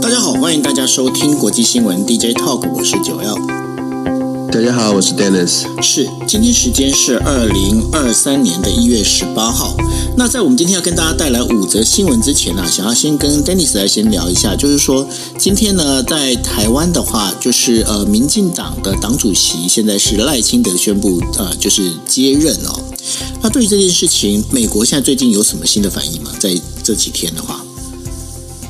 [0.00, 3.34] 大家好，欢迎大家收听国际新闻 DJ Talk，我是九幺。
[4.56, 5.66] 大家好，我是 Dennis。
[5.82, 9.76] 是，今天时间是二零二三年的一月十八号。
[10.16, 15.06] 那在我们今天要跟大家带来五则新闻之前呢、啊，想要先跟 Dennis 来先聊一下，就是说
[15.38, 22.80] 今天呢，在台湾的话，就是呃，民进党的党主席现在是赖清德宣布呃，就是接任哦。
[23.42, 26.30] 那对于这件事情，美国现在最近有什么新的反应吗？
[26.40, 27.62] 在这几天的话？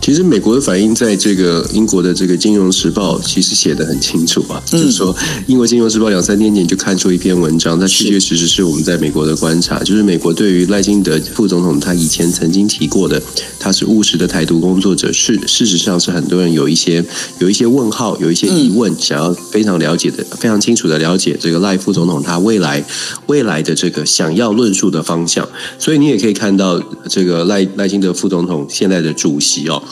[0.06, 5.12] 其实美国的反应，在这个英国的这个《金融时报》其实写得很清楚啊，嗯、就是说，
[5.48, 13.20] 英国《金融时报》两三天前就看出一篇文章，它确确实实是我们在美国的观察，就是美国对于赖清德副总统他以前曾经提过的，
[13.58, 17.04] 他是务实的台独工作者，是事实上是很多人有一些
[17.40, 22.84] 有一些问号，有一些疑问，想要非常了解的、非常清楚的了解这个赖副总统他未来
[23.26, 25.48] 未来的这个想要论述的方向，
[25.80, 29.82] 所以你也可以看到这个赖赖清德副总统现在的主席哦。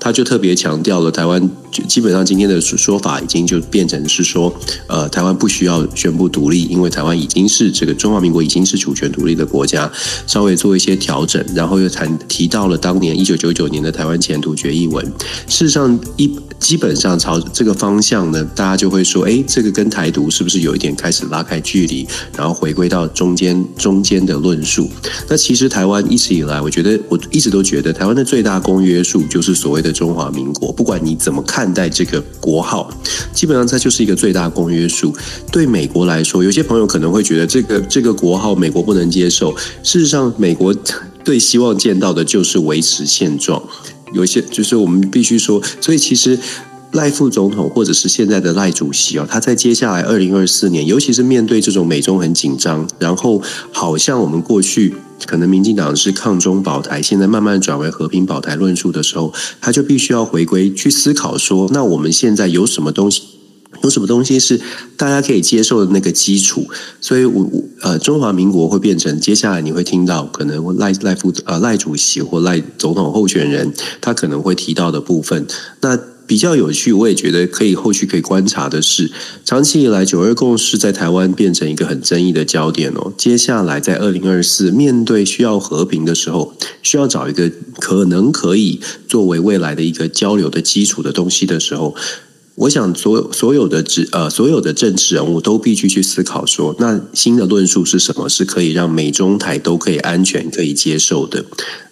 [0.00, 1.50] 他就特别强调了，台湾
[1.86, 4.52] 基本上今天的说法已经就变成是说，
[4.86, 9.92] 呃，台湾不需要宣布独立，因为台湾已经是这个中华民国已经是主权独立的国家，
[10.26, 15.04] 稍微做一些调整，然后又谈提到了当年一九九九年的台湾前途决议文。
[15.46, 24.90] 事实上，一基本上朝这个方向呢，大家就会说，哎，这个跟台独是不是有一点开始拉开距离，然后回归到中间中间的论述？
[25.28, 29.89] 那其实台湾一直以来，我觉得我一直都觉得，台湾的最大公约数就是所谓的。
[29.92, 32.90] 中华民国，不管你怎么看待这个国号，
[33.32, 35.14] 基本上它就是一个最大公约数。
[35.50, 39.54] 对美国来说，有些朋友可能会觉得这个这个国号美国不能接受。
[39.82, 40.74] 事实上，美国
[41.24, 43.62] 最希望见到的就是维持现状。
[44.12, 46.38] 有些就是我们必须说，所以其实
[46.92, 54.94] 赖副总统或者是现在的赖主席哦，他在接下来二零二四年，尤其是面对这种美中很紧张，然后好像我们过去。
[55.26, 63.22] 可能民进党是抗中保台，现在慢慢转为和平保台论述的时候，他就必须要回归去思考说，那我们现在有什么东西，
[63.82, 64.60] 有什么东西是
[64.96, 66.66] 大家可以接受的那个基础？
[67.00, 75.46] 所以，我我呃，中华民国会变成接下来你会听到可能赖赖副呃赖主席或赖总统候选人他可能会提到的部分，
[75.80, 75.98] 那。
[76.30, 79.10] 比较有趣，我也觉得可以后续可以观察的是，
[79.44, 83.12] 长期以来九二共识在台湾变成一个很争议的焦点哦。
[83.18, 91.96] 接下来在二零二四面对需要和平的时候，需要找一个可能可以作为未来的一个交流的基础的东西的时候，
[92.54, 101.44] 我想所有所有的政呃所有的政治人物都必须去思考说，那新的论述是什么，是可以让美中台都可以安全可以接受的。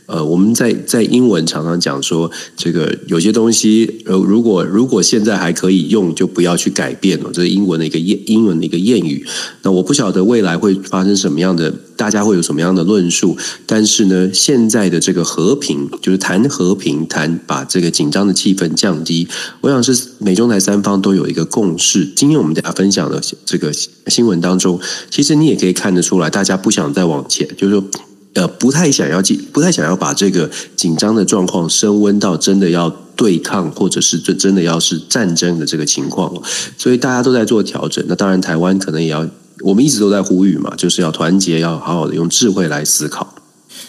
[0.08, 7.30] 呃，我们在在英文常常讲说，这个有些东西，呃，如果如果现在还可以用，就不要去改变了。
[7.30, 9.26] 这是英文的一个谚英文的一个谚语。
[9.62, 13.36] 那我不晓得未来会发生什么样的，大家会有什么样的论述。
[13.66, 19.28] 但是呢，现在的这个和平，就是谈和平，谈把这个紧张的气氛降低，
[19.60, 22.06] 我想是美中台三方都有一个共识。
[22.16, 23.70] 今天我们大家分享的这个
[24.06, 24.80] 新闻当中，
[25.10, 27.84] 其实你也可以看得出来，大家不想再往前，就是说。
[28.34, 36.32] 呃，不太想要紧不太想要把这个紧张的状况升温到真的要对抗，或者是真真的要是战争的这个情况，
[36.76, 38.04] 所以大家都在做调整。
[38.06, 39.28] 那当然，台湾可能也要，
[39.60, 43.34] 我们一直都在呼吁嘛，就是要团结，要好好的用智慧来思考。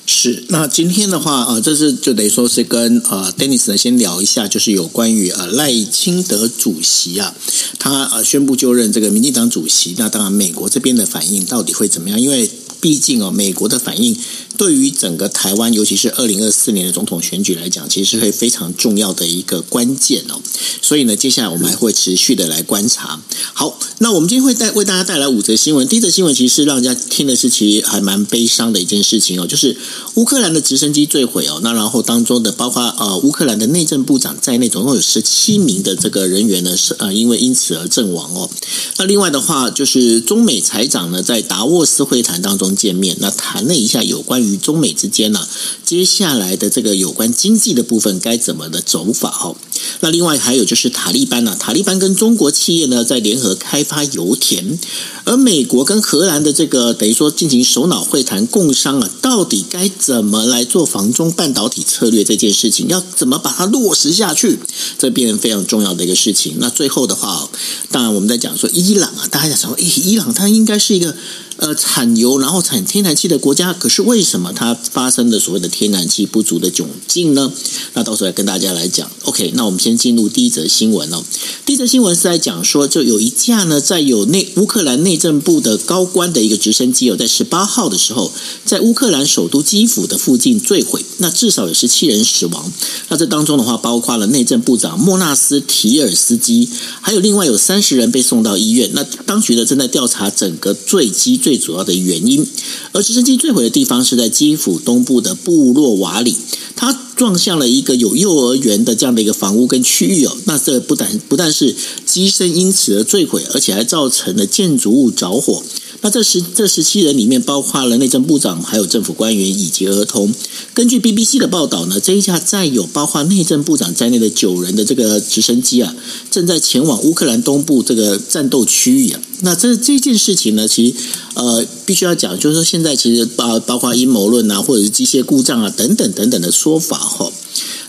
[0.06, 7.36] 是，那今天的话啊、呃，这是就等于说是跟呃，Dennis 呢先聊一下，就是有关于呃赖清德主席啊，
[7.78, 12.20] 他呃宣布就任这个民进党主席，那当然美国这边的反应到底会怎么样？
[12.20, 12.50] 因为
[12.80, 14.16] 毕竟哦，美国的反应
[14.58, 20.40] 对于整个台湾，尤其是二零二四年的总统选举来讲，其实是会非常重要的一个关键哦。
[20.82, 23.22] 所以呢，接下来我们还会持续的来观察。
[23.54, 25.88] 好，那我们今天会带为大家带来五则新闻。
[25.88, 29.76] 第一则新闻其实让人家听的是其实还蛮悲伤的一件事情哦，就是
[30.16, 31.60] 乌克兰的直升机坠毁哦。
[31.64, 38.50] 那然后当中的包括呃乌克兰的内政部长在内，总共有十七名的这个人员呢是呃因为因此而阵亡哦。
[38.98, 42.69] 那另外的话，就是中美财长呢在达沃斯会谈当中。
[42.76, 45.48] 见面，那谈了一下有关于中美之间呢，
[45.86, 49.56] 接下来的这个有关经济的部分该怎么的走法哦。
[50.02, 54.78] 那另外还有就是塔利班呢，塔利班跟中国企业呢在联合开发油田，
[55.24, 64.60] 而美国跟荷兰的这个等于说进行首脑会谈共商啊，到底该怎么来做防中半导体策略这件事情，要怎么把它落实下去，
[64.98, 66.58] 这变成非常重要的一个事情。
[66.60, 67.50] 那最后的话，
[67.92, 71.16] 当然我们在讲说伊朗啊，大家想说，诶，伊朗它应该是一个。
[71.60, 77.52] 呃产油然后产天然气的国家，可是为什么它发生了所谓的天然气不足的窘境呢？
[77.94, 79.10] 那到时候来跟大家来讲。
[79.24, 81.24] OK，那我们先进入第一则新闻哦。
[81.66, 88.32] 第一则新闻是在讲说，就有一架呢，在有内乌克兰内政部的高官的一个直升机哦，在十八号的时候，
[88.66, 92.72] 在乌克兰首都基辅的附近坠毁，那至少有十七人死亡。
[93.10, 96.70] 那这当中的话，包括了内政部长莫纳斯提尔斯基，
[97.02, 98.90] 还有另外有三十人被送到医院。
[98.94, 102.46] 那当局呢，正在调查整个坠机最主要的原因。
[102.92, 106.36] 而直升机坠毁的地方是在基辅东部的布洛瓦里，
[106.76, 110.38] 它撞向了一个有幼儿园的这样的一个房屋跟区域哦。
[110.46, 111.76] 那这不但不但是
[112.06, 115.64] 机身因此而坠毁，而且还造成了建筑物着火。
[116.02, 120.34] 那这十这十七人里面，包括了内政部长，还有政府官员以及儿童。
[120.74, 125.94] 根据 BBC 的报道呢，这一架载有包括内政部长在内的九人的这个直升机啊，
[126.32, 129.20] 正在前往乌克兰东部这个战斗区域啊。
[129.42, 130.96] 那这这件事情呢，其实
[131.34, 137.30] 呃，必须要讲，就是说现在其实包包括阴谋论啊，或者是机械故障啊等等等等的说法哈。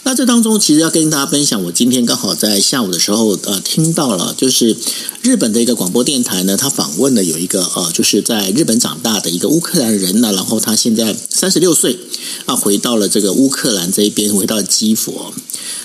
[0.03, 4.77] 那这当中，其实要跟大家分享，我今天刚好在下午的时候，呃，听到了，就是
[5.23, 11.99] 日本的一个广播电台呢，他访问了有一个呃，就是在日本长大的一个乌克兰人呢，然后他现在三十六岁，
[12.47, 15.33] 啊，回到了这个乌克兰这一边，回到了基辅。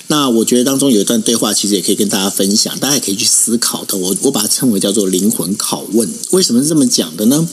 [0.08, 3.98] 那我觉得当中有一段对话，其实也可以跟大家分享，大家也可以去思考的。
[3.98, 6.08] 我我把它称为叫做灵魂拷问。
[6.32, 7.48] 为什么是这么讲的呢？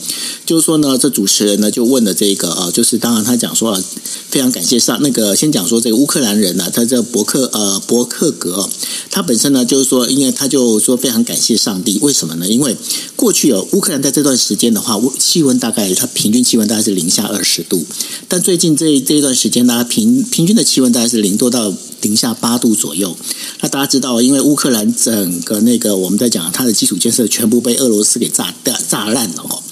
[0.45, 3.83] 就是说呢，这主持人呢就问了这个呃，就是当然他讲说啊，
[4.29, 8.69] 非常感谢上那个先讲说这个乌克兰人呢、啊，他叫伯克呃伯克格，
[9.09, 12.47] 他本身呢就是说，因为他就说非常感谢上帝，为什么呢？
[12.47, 12.77] 因为
[13.15, 17.83] 过去有乌克兰在这段时间的话，气温大概它平均气温大概是零下二十度，
[18.27, 23.17] 但最近这这一段时间呢，平平均的气温大概是零多到零零下八度左右，
[23.61, 29.63] 那大家知道，因为乌克兰整个那个我们在讲它的基础建设全部被俄罗斯给炸掉、炸烂了哦。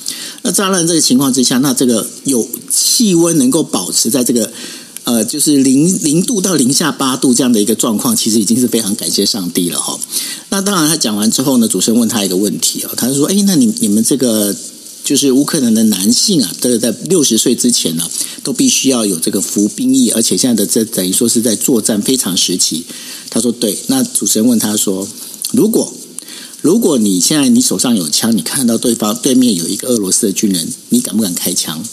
[0.41, 4.51] 那炸烂这个情况之下，那这个有气温能够保持在这个
[5.03, 9.99] 呃，就是零零度到零下八度这样的一个状况，其实已经是非常感谢上帝了哈。
[10.49, 14.55] 那当然，他讲完之后呢，主持人问他一个问题哦，他就说：“哎，那你你们这个。”
[15.03, 18.09] 就是乌克兰的男性啊，这个在六十岁之前呢，
[18.43, 22.85] 都必须要有这个服兵役，而且现在的这等于说是在作战非常时期。
[23.29, 23.77] 他说对。
[23.87, 25.07] 那主持人问他说
[25.51, 25.91] ：“如果
[26.61, 31.83] 如果你现在你手上有枪，你看到对方对面有一个俄罗斯的军人，你敢不敢开枪？”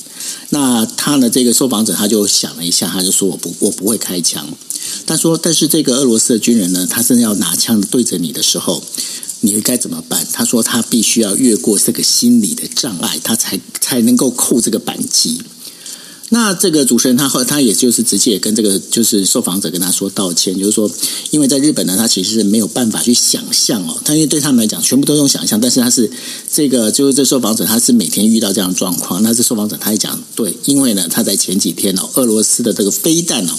[0.50, 4.48] 那他呢，这个受访者他就想了一下，他就说：“我不，我不会开枪。”
[5.06, 8.82] 他说：“但是这个俄罗斯的军人呢，他真的要拿枪对着你的时候。”
[9.40, 10.26] 你该怎么办？
[10.32, 15.40] 他说他必须要越过这个心理的障碍，他才才能够扣这个扳机。
[16.30, 20.90] 那这个主持人他后他也就是直接跟这个就是受访者跟他说道歉，就是说，
[21.30, 26.10] 因为在日本呢，他其实是没有办法去想象哦，他因为对他们来讲全部都用想象，但是他是
[26.52, 29.22] 这个就是这受访者他是每天遇到这样的状况。
[29.22, 33.54] 那这受访者他也讲对，因为呢他在前几天哦，俄罗斯的这个飞弹哦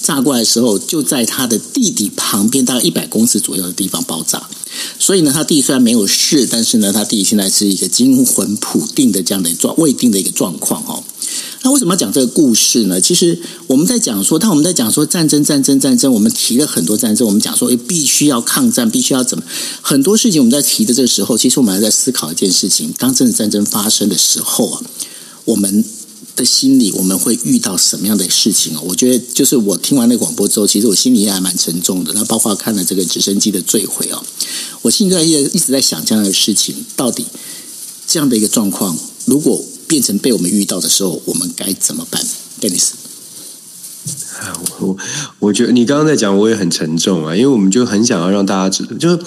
[0.00, 4.48] 炸过来的时候，就在他的弟弟旁边大概一百公尺左右的地方爆炸。
[4.98, 11.02] 所以呢，他弟虽然没有事，但是呢，他弟现在是一个惊魂甫定的这样的状未定的一个状况哦。
[11.62, 13.00] 那为什么要讲这个故事呢？
[13.00, 19.44] 其实我们在讲说，当我们在讲说战争、战争、战争，我们提了很多战争，我们讲说必须要抗战，必须要怎么
[19.80, 24.82] 很多事情，我们在提的这个时候，其实我们还在思考一件事情：当真的战争发生的时候啊，
[25.44, 25.84] 我们。
[26.34, 28.80] 的心里我们会遇到什么样的事情哦？
[28.86, 32.12] 我觉得就是我听完那个广播之后，其实我心里也还蛮沉重的。
[32.14, 34.22] 那包括看了这个直升机的坠毁哦，
[34.82, 37.26] 我现在也一直在想这样的事情，到底
[38.06, 42.24] 这样的一个状况，如果变成被我们遇到的时候，我们该怎么办
[42.60, 42.90] ？Dennis，
[44.80, 44.96] 我
[45.38, 49.18] 我觉得你刚刚在讲，我也很沉重啊，因为我们就很想要让大家知道，就是。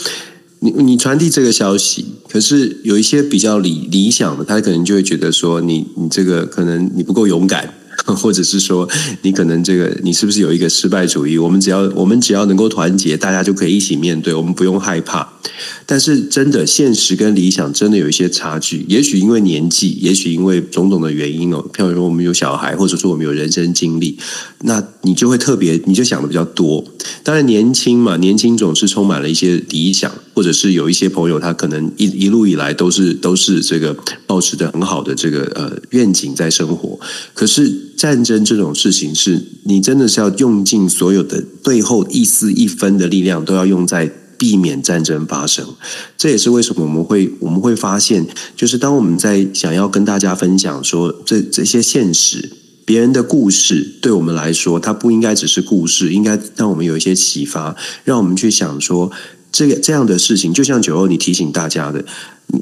[0.66, 7.74] 你你传递这个消息，可是有一些比较理理想的，他可能就会觉得说你你这个可能你不够勇敢。
[8.06, 8.88] 或者是说，
[9.24, 11.40] 你可能这个，你是不是有一个失败主义？
[11.40, 15.28] 我们只要我们只要能够团结，大家就可以一起面对，我们不用害怕。
[15.88, 18.86] 但是，真的现实跟理想真的有一些差距。
[18.88, 21.66] 也许因为年纪，也许因为种种的原因哦。
[21.74, 24.20] 譬如说，我们有小孩，或者说我们有人生经历，
[24.60, 26.84] 那你就会特别，你就想的比较多。
[27.24, 33.96] 当然，年轻嘛，年轻总是充满了一些理想，或者是有一些朋友，他可能一一路以来都是都是这个
[34.28, 37.00] 抱持的很好的这个呃愿景在生活，
[37.34, 37.84] 可是。
[37.96, 45.66] 战争这种事情是，你真的是要用尽所有的最后一丝一分的力量，都要用在避免战争发生。
[46.18, 52.52] 这也是为什么我们会我们会发现，就是当我们在想要跟大家分享说这这些现实，
[52.86, 59.12] 别人的故事，对我们来说，它不应该只是故事，应该让我们有一些启发，让我们去想说，
[59.52, 62.06] 这个这样的事情，就像九欧你提醒大家的。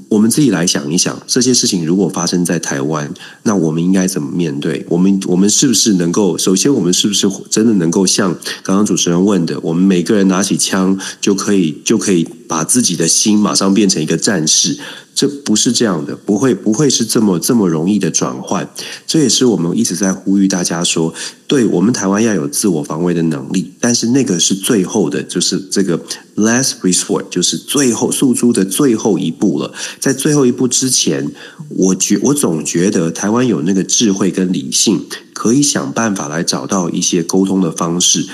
[0.10, 3.12] 我们自己来想一想，这些事情如果发生在台湾，
[3.44, 4.86] 那我们应该怎么面对？
[4.90, 6.38] 我们我们是不是能够？
[6.38, 14.78] 首先，我们是不是真的能够像刚刚主持人问的，我们每个人拿起枪就可以就可以把自己的心马上变成一个战士？
[15.16, 18.68] 这不是这样的，不会不会是这么这么容易的转换。
[19.06, 21.14] 这也是我们一直在呼吁大家说，
[21.46, 26.00] 对我们台湾要有自我防卫的能力，但是那个是最后的，就是这个
[26.38, 29.72] last resort，就是最后诉诸的最后一步了。
[30.00, 31.32] 在最后一步之前，
[31.70, 38.28] 我觉我总觉得台湾有那个智慧跟理性，可以想办法来找到一些沟通的方式。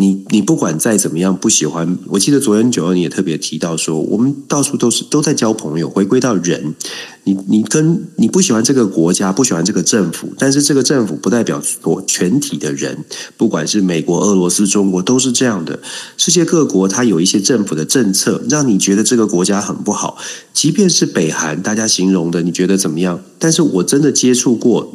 [0.00, 6.76] 你你不管再怎么样不喜欢，我记得昨天九二你也特别提到说，我们到处都是都在交朋友，回归到人。
[7.24, 13.04] 你你跟你不喜欢这个国家，不喜欢这个政府，但是这个政府不代表我全体的人，
[13.36, 15.80] 不管是美国、俄罗斯、中国，都是这样的。
[16.16, 20.16] 世界各国它有一些政府的政策，让你觉得这个国家很不好。
[20.54, 23.20] 即便是北韩，大家形容的，你觉得怎么样？
[23.40, 24.94] 但是我真的接触过。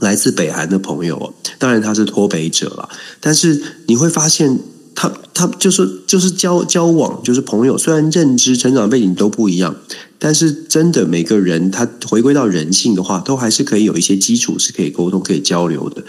[0.00, 2.88] 来自北韩的朋友，当然他是脱北者了，
[3.20, 4.58] 但是你会发现
[4.94, 9.76] 他，他就是就是交交往，就是朋友，虽然认知、成长背景都不一样。
[10.22, 16.04] 但是，真的每个人他回归到人性的话，都还是可以有一些基础是可以沟通、可以交流的。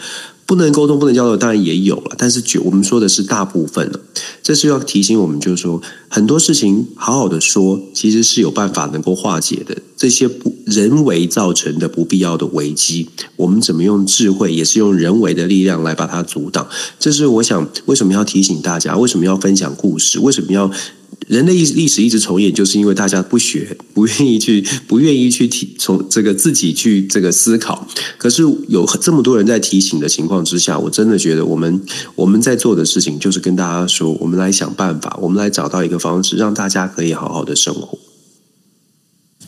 [0.46, 2.14] 不能沟通、不能交流，当然也有了。
[2.18, 4.02] 但是，我们说的是大部分了。
[4.44, 9.78] 这是要提醒我们，就是说很多事情好好的说，其实是有办法能够化解的。
[9.96, 16.68] 这些不人为造成的不必要的危机，我们怎么用智慧，也是用人为的力量来把它阻挡。
[17.00, 20.70] 这是我想为什么要提醒大家，为什么要分享故事，为什么要。
[21.32, 27.88] 人类历史一直重演，就是因为大家不学，不愿意去， 不愿意去提从这个自己去这个思考。
[28.18, 31.82] 可是有这么多人在提醒的情况之下，我真的觉得我们
[32.16, 37.98] 我们在做的事情就是跟大家说，我们来想办法，我们来找到一个方式，让大家可以好好的生活。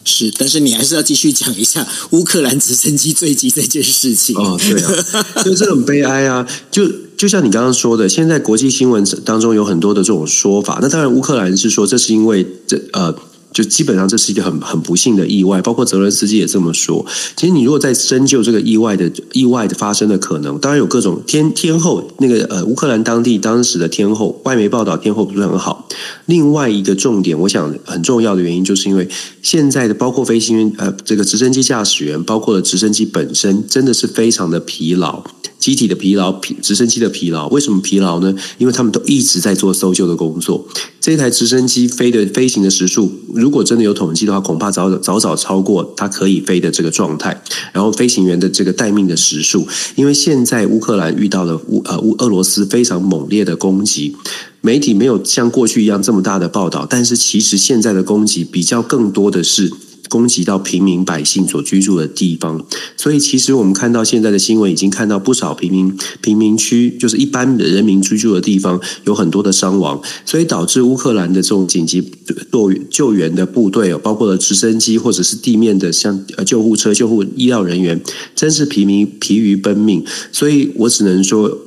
[0.05, 4.33] 是，但是你还是要继续讲一下乌克兰直升机坠机这件事情。
[4.37, 6.89] 哦，对啊，就这种悲哀啊，就。
[7.17, 10.79] 就像你刚刚说的，现在国际新闻当中有很多的这种说法。
[10.81, 13.13] 那当然，乌克兰是说这是因为这呃。
[13.53, 17.05] 就基本上这是一个很很不幸的意外，包括泽伦斯基也这么说。
[17.35, 25.87] 其实你如果在深究这个意外的意外的发生的可能，当然有各种天天后那个呃乌克兰当地当时的天后，外媒报道天后不是很好。
[26.25, 29.07] 另外一个重点，我想很重要的原因，就是因为
[29.43, 35.23] 现在的包括飞行员呃这个直升机驾驶员，包括了直升机本身，真的是非常的疲劳，
[35.63, 37.47] 机体的疲劳，疲直升机的疲劳。
[37.47, 38.35] 为什么疲劳呢？
[38.57, 40.67] 因为他们都一直在做搜救的工作。
[40.99, 43.09] 这台直升机飞的飞行的时速。
[43.33, 47.41] 如果真的有统计的话，恐怕早早早超过它可以飞的这个状态。
[47.71, 49.65] 然后飞行员的这个待命的时数，
[49.95, 54.13] 因为现在乌克兰遇到了乌呃乌俄罗斯非常猛烈的攻击，
[54.59, 59.71] 媒体没有像过去一样这么大的报道，但是其实现在的攻击比较更多的是。
[60.09, 62.63] 攻击到平民百姓所居住的地方，
[62.97, 72.03] 所以其实我们看到现在的新闻，已经看到不少平民平民区，就是一般的人民居住的地方，有很多的伤亡，所以导致乌克兰的这种紧急
[72.51, 77.99] 救救援的部队，包括了直升机或者是地面的像救护车、救护医疗人员，
[78.35, 80.03] 真是疲民疲于奔命。
[80.31, 81.57] 所以我只能说，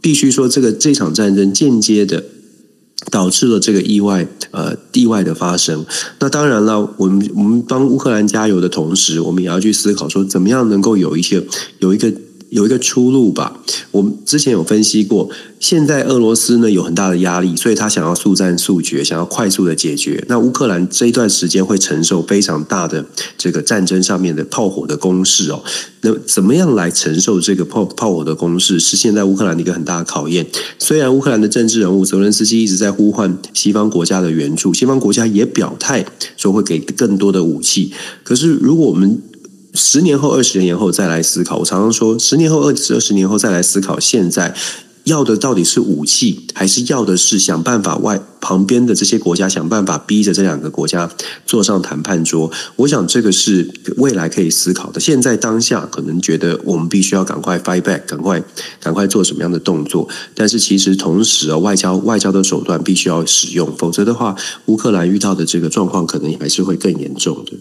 [0.00, 2.22] 必须说这个这场战争间接的。
[3.10, 5.84] 导致了这个意外，呃，意外的发生。
[6.18, 11.42] 那当然了，我们我们帮乌克兰加油的同时，我们也要去思考说，怎么样能够有一些
[11.78, 12.12] 有一个。
[12.50, 13.60] 有一个出路吧。
[13.90, 20.22] 我们之前有分析过，现在俄罗斯呢有很大的压力，所以他想要速战速决，想要快速的解决。
[20.28, 23.04] 那乌克兰这一段时间会承受非常大的
[23.38, 25.62] 这个战争上面的炮火的攻势哦。
[26.02, 30.46] 那怎么样来承受这个炮炮火的攻势，是现在乌克兰的一个很大的考验。
[30.78, 36.04] 虽然乌克兰的政治人物泽伦斯基一直在呼唤西方国家的援助，西方国家也表态
[36.36, 39.20] 说会给更多的武器，可是如果我们
[39.76, 44.54] 十年后、二十年后再来思考，我常常说，十年后、二十二十年后再来思考，现在
[45.04, 51.08] 要的到底是武器，还是要的是想办法外旁边的这些国家想办法逼着这两个国家
[51.46, 52.50] 坐上谈判桌？
[52.74, 54.98] 我想这个是未来可以思考的。
[54.98, 58.42] 现在当下可能觉得我们必须要赶快 fight back，赶快
[58.80, 60.08] 赶快做什么样的动作？
[60.34, 67.52] 但是其实同时啊，外交外交的手段必须要使用，否则的话，乌克兰遇到的这个状况可能还是会更严重的。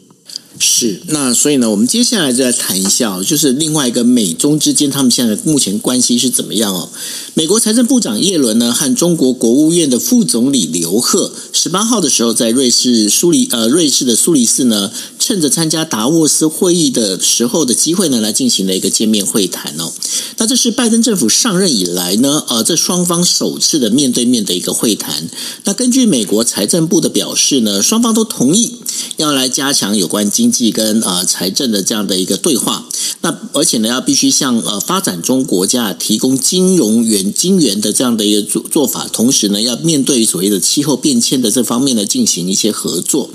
[0.58, 6.90] 是，那所以呢，我们接下来就来谈一下，就是另外一个美中之间，他们现在目前关系是怎么样哦？
[7.34, 19.92] 美国财政部长耶伦呢，和中国国务院的副总理刘鹤，十八号的时候在瑞士苏黎呃瑞士的苏黎世呢，趁着参加达沃斯会议的时候的机会呢，来进行了一个见面会谈哦。
[20.38, 25.28] 那这是拜登政府上任以来呢，呃，这双方首次的面对面的一个会谈。
[25.66, 28.76] 那根据美国财政部的表示呢，双方都同意
[29.18, 32.86] 要来加强有关经经济跟呃财政的这样的一个对话。
[33.22, 43.30] 那而且呢，要必须向呃发展中国家提供金融援金援的这样的一个做做法，同时呢，要面对所谓的气候变迁的这方面呢，进行一些合作。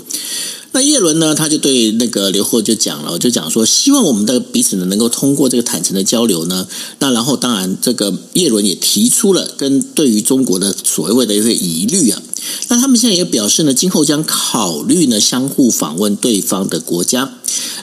[0.73, 6.65] 那叶伦呢，他就对那个刘鹤就讲了，就讲说，希望我们的彼此呢能够通过这个坦诚的交流呢，
[6.99, 12.21] 那然后当然这个叶伦也提出了跟对于中国的所谓的一个疑虑啊，
[12.69, 17.37] 那他们现在也表示呢，今后将考虑呢相互访问对方的国家。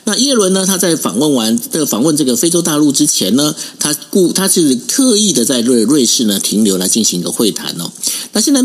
[0.04, 7.90] 那叶伦呢，他在访问完这个访问这个非洲大陆之前呢，他故他是特意的在瑞瑞士呢停留来进行一个会谈哦。
[8.32, 8.62] 那现在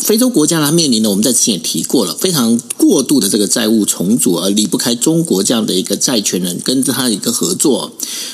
[0.00, 7.92] 非洲国家呢面临呢，我们在之前也提过了，非常过度的这个债务重组，而离不开中国这样的一个债权人跟他的一个合作。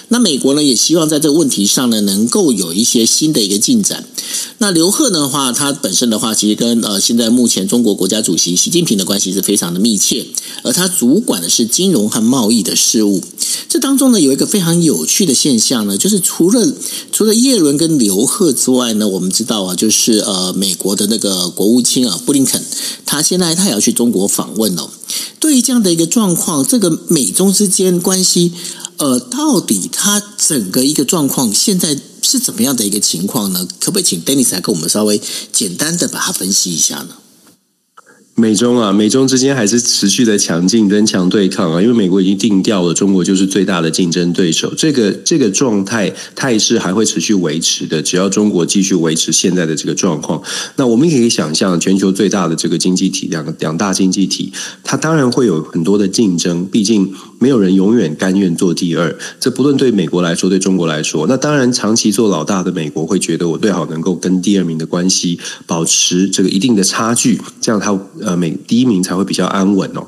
[0.09, 4.06] 那美国呢也希望在这个问题上呢能够有一些新的一个进展。
[4.59, 10.26] 那刘鹤的话，他本身的话其实跟呃现在目前中国国家主席习近平的关系是非常的密切，
[10.62, 13.23] 而他主管的是金融和贸易的事务。
[13.68, 16.73] 这当中呢有一个非常有趣的现象呢，就是除了
[17.11, 22.62] 除了叶伦跟刘鹤之外呢，我们知道啊，就是呃美国的那个国务卿啊布林肯，
[23.04, 24.88] 他现在他也要去中国访问哦。
[25.40, 28.52] 对于这样的一个状况，这个美中之间关系，
[28.96, 33.66] 呃，到底它整个一个状况现在是怎么样的一个情况呢？
[33.80, 35.20] 可不可以请 Dennis 来跟我们稍微
[35.52, 37.08] 简单的把它分析一下呢？
[38.37, 44.75] 美中啊，美中之间还是持续的强劲跟强对抗啊，因为美国已经定调了，中国就是最大的竞争对手。
[44.75, 50.43] 这个这个状态态势还会持续维持的，只要中国继续维持现在的这个状况，
[50.75, 59.17] 那我们也可以想象，全球最大的这个经济体，两两大经济体，它当然会有很多的竞争，毕竟没有人永远甘愿做第二。
[59.41, 67.99] 这不论对美国来说，对中国来说，那当然长期做老大的美国会觉得，我最好能够跟第二名的关系保持这个一定的差距，这样它。
[68.21, 70.07] 呃，每第一名才会比较安稳哦。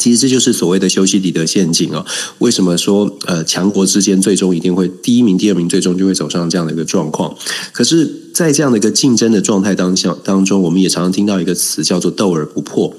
[0.00, 2.04] 其实这就是所谓的修昔底德陷阱哦。
[2.38, 7.34] 为什么说呃强国之间最终一定会第一名、第二名最终就会走上这样的一个状况？
[7.72, 12.94] 可是，在这样的一个竞争的状态当下当中，我们也常常听到一个词叫做“斗而不破”，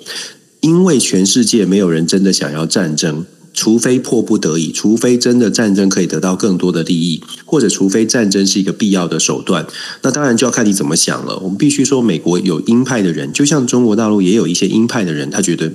[0.65, 3.23] 因为全世界没有人真的想要战争。
[3.53, 9.65] 除非迫不得已，除非真的战争可以得到更多的利益，或者除非战争是一个必要的手段，
[10.01, 11.37] 那当然就要看你怎么想了。
[11.37, 15.71] 我们必须说，美国有鹰派的人，就像中国大陆也有一些鹰派的人，他觉得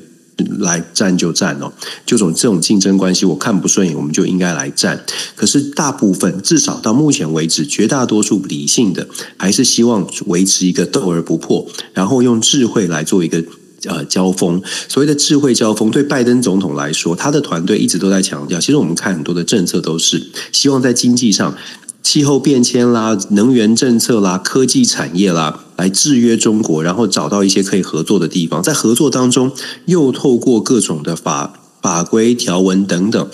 [0.59, 1.73] 来战就战哦，
[2.05, 5.03] 就种这种竞争关系我看不顺眼，我们就应该来战。
[5.35, 13.43] 可是大部分，至少到目前为止，绝大多数理性的还是希望维持一个斗而不破，然后用智慧来做一个。
[13.85, 18.61] 呃，交锋，所谓的智慧交锋，对拜登总统来说，他的团队一直都在强调。
[18.61, 21.57] 其实我们看很多的政策，都是希望在经济上、
[22.03, 28.63] 气候变迁啦、能源政策啦、科技产业啦，来制约中国，然后找到一些可以合作的地方。
[28.63, 29.51] 在合作当中，
[29.87, 33.31] 又透过各种的法法规条文等等，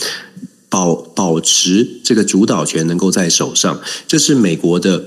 [0.68, 3.80] 保保持这个主导权能够在手上。
[4.06, 5.06] 这是美国的。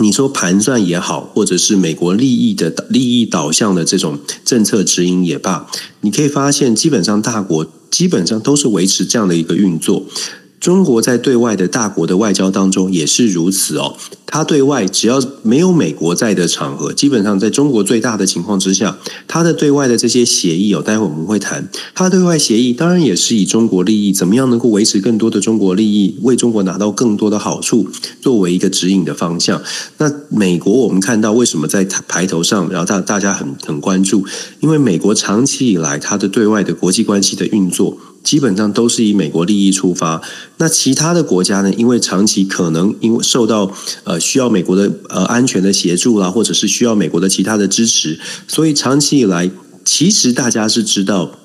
[0.00, 5.66] 你说盘算也好，或者是美国利益的利益导向的这种政策指引也罢，
[6.00, 10.04] 你可以发现，基本上大国基本上都是维持这样的一个运作。
[10.58, 13.96] 中国在对外的大国的外交当中也是如此哦。
[14.34, 21.70] 他对外只要没有美国在的场合，基本上在中国最大的情况之下，他的对外的这些协议哦，待会我们会谈。
[21.94, 27.88] 他对外协议当然也是以中国利益怎么样能够维持更多的中国利益，为中国拿到更多的好处
[28.20, 29.62] 作为一个指引的方向。
[29.98, 34.26] 那美国我们看到为什么在排头上，然后大大家很很关注，
[34.58, 37.96] 因为美国长期以来他的对外的国际关系的运作。
[38.24, 40.22] 基本上都是以美国利益出发，
[40.56, 41.70] 那其他的国家呢？
[41.74, 43.70] 因为长期可能因为受到
[44.04, 49.50] 呃需要美国的呃安全的协助啦，或者是需要美国的其他的支持，所以长期以来，
[49.84, 51.38] 其实大家是知道。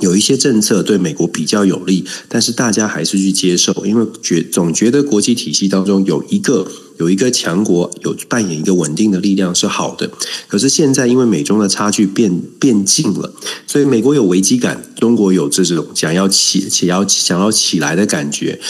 [0.00, 6.66] 有一些政策对美国比较有利，但是大家还是去接受，因为觉总觉得国际体系当中有一个
[6.98, 10.10] 有一个强国有扮演一个稳定的力量是好的。
[10.48, 13.32] 可是现在因为美中的差距变变近了，
[13.68, 18.60] 所以美国有危机感，中国有这种想要起、想要想要起来的感觉，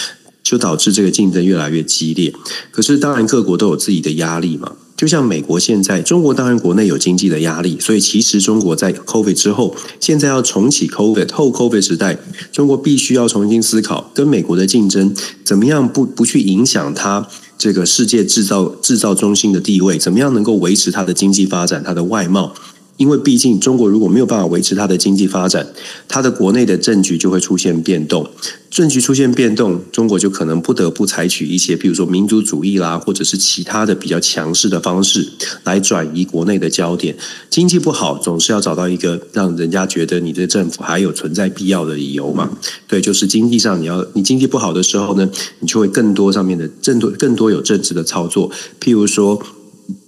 [0.45, 2.33] 就导致这个竞争越来越激烈。
[2.71, 4.71] 可是当然各国都有自己的压力嘛。
[4.97, 12.17] 就像美国现在，中国当然国内有经济的压力，所以其实中国在 COVID 之后，现在要重启 COVID 后 COVID 时代，
[12.53, 15.13] 中国必须要重新思考跟美国的竞争，
[15.45, 17.27] 怎么样不不去影响它
[17.59, 22.55] 这个世界制造制造中心的地位，怎么样能够维持它的经济发展、它的外贸。
[22.97, 25.67] 因为毕竟中国如果没有办法维持它的经济发展，
[26.07, 28.29] 它的国内的政局就会出现变动。
[28.71, 35.29] 政局出现变动，中国就可能不得不采取一些，比如说民族主义啦，或者是其他的比较强势的方式
[35.63, 37.17] 来转移国内的焦点。
[37.49, 42.51] 经济不好，总是要找到一个让人家觉得你的政府还有存在必要的理由嘛。
[42.89, 45.29] 对，就是经济上你要你经济不好的时候呢，
[45.61, 49.41] 你就会更多上面的更多更多有政治的操作，譬如说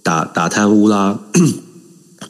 [0.03, 1.19] 打打贪污啦。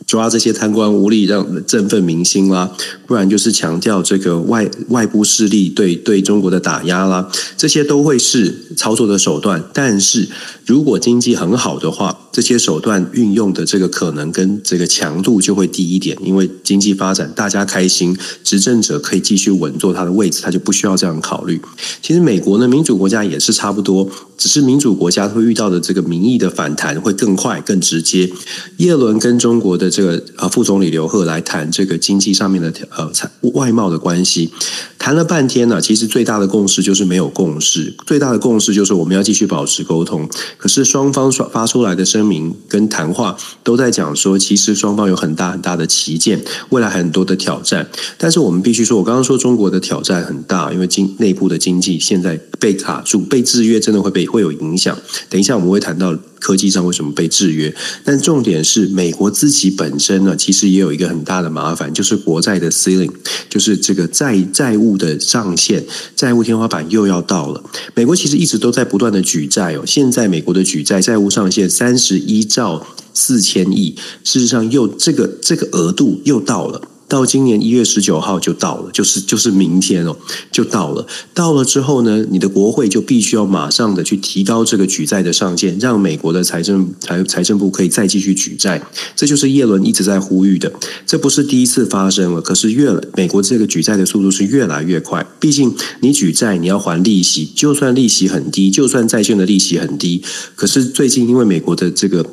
[0.08, 2.72] 抓这些贪官污吏，让振奋民心啦；
[3.06, 9.64] 不然就是强调这个外外部势力对对中国的打压啦，这些都会是操作的手段。
[9.74, 10.28] 但是
[10.66, 21.60] 如果经济很好的话，这些手段运用的这个可能跟这个强度就会低一点，因为经济发展大家开心，执政者可以继续稳坐他的位置，他就不需要这样考虑。
[22.02, 28.32] 其实美国呢，民主国家也是差不多，只是民主国家会遇到的这个民意的反弹会更快、更直接。
[28.78, 34.52] 耶伦跟中国的这个呃副总理刘鹤来谈这个经济上面的呃财外贸的关系，
[35.00, 40.30] 谈了半天呢，其实最大的共识就是没有共识，最大的共识就是我们要继续保持沟通。
[40.58, 47.90] 可是双方发出来的声明跟谈话都在讲说，其实双方有很大很大的歧见，未来很多的挑战。
[48.20, 54.96] 但是我们必须说，我刚刚说中国的挑战很大，因为经内部的经济现在被卡住、被制约，真的会被会有影响。
[55.28, 56.16] 等一下我们会谈到。
[56.40, 57.74] 科技上为什么被制约？
[58.04, 63.12] 但重点是，美国自己本身呢，其实也有一个很大的麻烦，就是国债的 ceiling，
[63.50, 65.84] 就是这个债债务的上限，
[66.16, 67.64] 债务天花板又要到了。
[67.94, 76.82] 美国其实一直都在不断的举债哦，现在美国的举债债务上限三十一兆四千亿，事实上又这个这个额度又到了。
[77.08, 80.18] 到今年一月十九号就到了，就是就是明天哦，
[80.52, 81.08] 就到了。
[81.34, 88.82] 到了之后呢，你的国会就必须要马上的去提高这个举债的上限，让美国的财政财财政部可以再继续举债。
[89.16, 90.72] 这就是叶伦一直在呼吁的。
[91.06, 95.26] 这不是第一次发生了，可是越美国这个举债的速度是越来越快。
[95.40, 100.22] 毕竟你举债你要还利息，就算利息很低，就算债券的利息很低，
[100.56, 102.26] 可是最近因为美国的这个。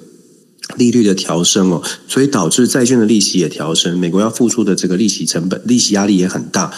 [0.76, 6.72] 利率的调升哦，所以导致债券的利息也调升，美国要付出的这个利息成本、利息压力也很大。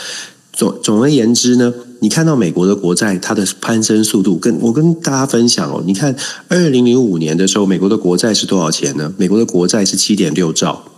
[0.53, 6.17] 总总而言之呢，你看到美国的国债它的攀升速度，跟我跟大家分享哦，你看
[6.49, 9.13] 二零零五年的时候，美国的国债是多少钱呢？
[9.19, 10.96] 美国的国债是七点六兆。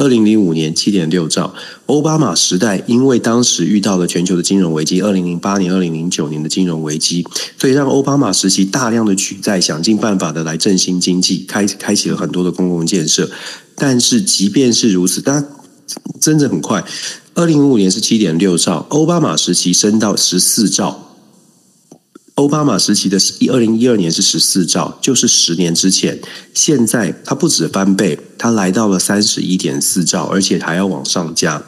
[0.00, 1.52] 二零零五年七点六兆，
[1.84, 7.22] 欧巴马时代因为当时遇到了全球的金融危机，二零零八年、二零零九年的金融危机，
[7.58, 13.30] 所以让奥巴马时期大量的举债，想尽办法的来振兴经济，开开启了很多的公共建设。
[13.76, 15.46] 但是即便是如此，但
[16.18, 16.82] 真的很快，
[17.34, 21.09] 二零零五年是七点六兆，欧巴马时期升到十四兆。
[22.40, 23.18] 奥巴马时期的
[23.52, 26.18] 二零一二年是十四兆，就是十年之前。
[26.54, 31.62] 现在它不止翻倍，它来到了三十一点四兆，而且还要往上加。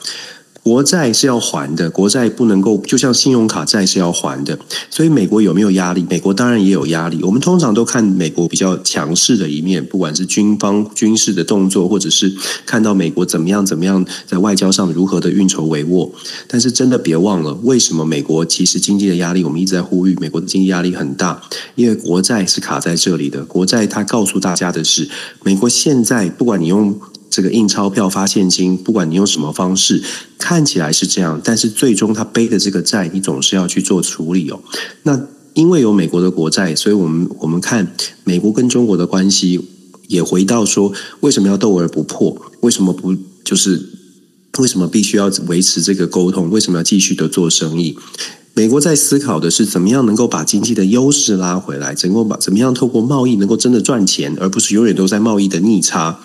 [0.62, 4.56] 国债是要还的，国债不能够就像信用卡债是要还的，
[4.88, 6.06] 所以美国有没有压力？
[6.08, 7.18] 美国当然也有压力。
[7.24, 12.32] 我们通常都看美国比较强势的一面，不管是军方军事的动作，或者是
[12.64, 16.08] 看到美国怎么样怎么样在外交上如何的运筹帷幄。
[16.46, 21.42] 但是真的别忘了，为什么美国其实经济的压力，我们一直在呼吁，美国的经济压力很大，
[21.74, 23.44] 因为国债是卡在这里的。
[23.46, 25.08] 国债它告诉大家的是，
[25.42, 26.96] 美国现在不管你用。
[27.32, 30.02] 这个印钞票发现金，不管你用什么方式，
[30.36, 34.60] 看起来是这样，但是最终他背的这个债，你总是要去做处理哦。
[35.04, 35.18] 那
[35.54, 39.58] 因为有美国的国债，所以我们我们看美国跟中国的关系
[40.08, 42.36] 也回到说，为什么要斗而不破？
[42.60, 43.82] 为什么不就是
[44.58, 46.50] 为什么必须要维持这个沟通？
[46.50, 47.96] 为什么要继续的做生意？
[48.52, 56.20] 美国在思考的是怎么样能够把经济的优势拉回来，怎么把怎么样透过贸易能够真的赚钱，而不是永远都在贸易的逆差。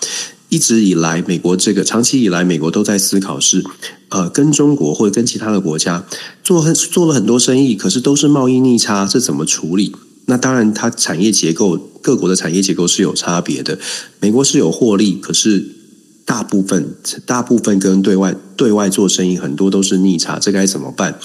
[0.48, 3.62] 一直以来，美国这个长期以来，美国都在思考是，
[4.08, 6.04] 呃，跟中国或者跟其他的国家
[6.42, 9.94] 做很做了很多生意，可是都是贸易逆差，这怎么处理？
[10.26, 13.78] 那当然，它产业结构各国的产业结构是有差别的。
[14.20, 15.66] 美国是有获利，可是
[16.24, 21.18] 大部分大部分跟对外对外做生意很多都是逆差，这该怎么办？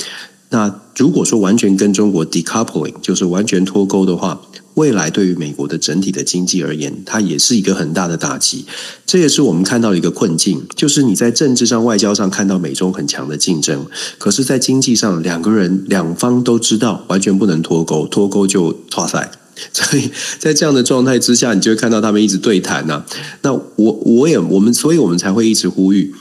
[0.53, 4.39] 那如果说完全跟中国 decoupling，就是完全脱钩的话。
[4.75, 8.65] 未来对于美国的整体的经济而言，它也是一个很大的打击。
[9.05, 13.85] 这也是我们看到的一个困境，就是你在政治上、外交上看到美中很强的竞争，
[14.17, 19.29] 可是，在经济上，两个人两方都知道完全不能脱钩，脱钩就挫赛。
[19.71, 23.05] 所以在这样的状态之下，你就会看到他们一直对谈呐。
[23.43, 26.11] 那我我也我们，所以我们才会一直呼吁，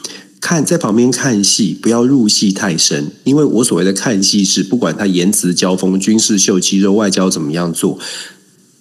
[0.42, 3.12] 看在旁边看戏，不要入戏太深。
[3.22, 7.96] 因为我所谓的看戏是，不管他言辞交锋、军事秀肌肉、外交怎么样做。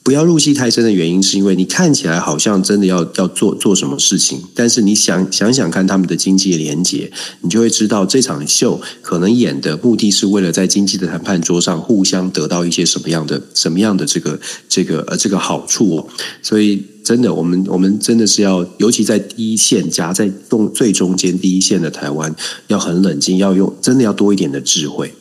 [0.04, 7.12] 不要入戏太深的原因，是因为你看起来好像真的要要做做什么事情，但是你想想想看他们的经济连结，
[7.42, 16.08] 你就会知道这场秀可能演的目的是为了在经济的谈判桌上互相得到一些什么样的什么样的这个这个呃这个好处哦，
[16.42, 22.36] 所以真的我们我们真的是要，尤其在第一线夹在中最中间第一线的台湾，
[22.68, 25.14] 要很冷静，要用真的要多一点的智慧。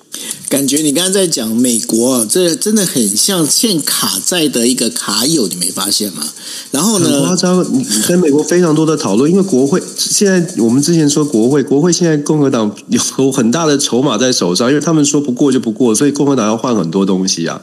[0.49, 6.27] 感觉你刚刚在讲美国，这真的很像欠卡债的一个卡友，你没发现吗？
[6.73, 7.09] 然后呢？
[7.09, 17.62] 很夸张，你跟美国非常多的讨论，因为国会现在我们之前说国会，国会现在共和党有很大的筹码在手上，因为他们说不过就不过，所以共和党要换很多东西啊。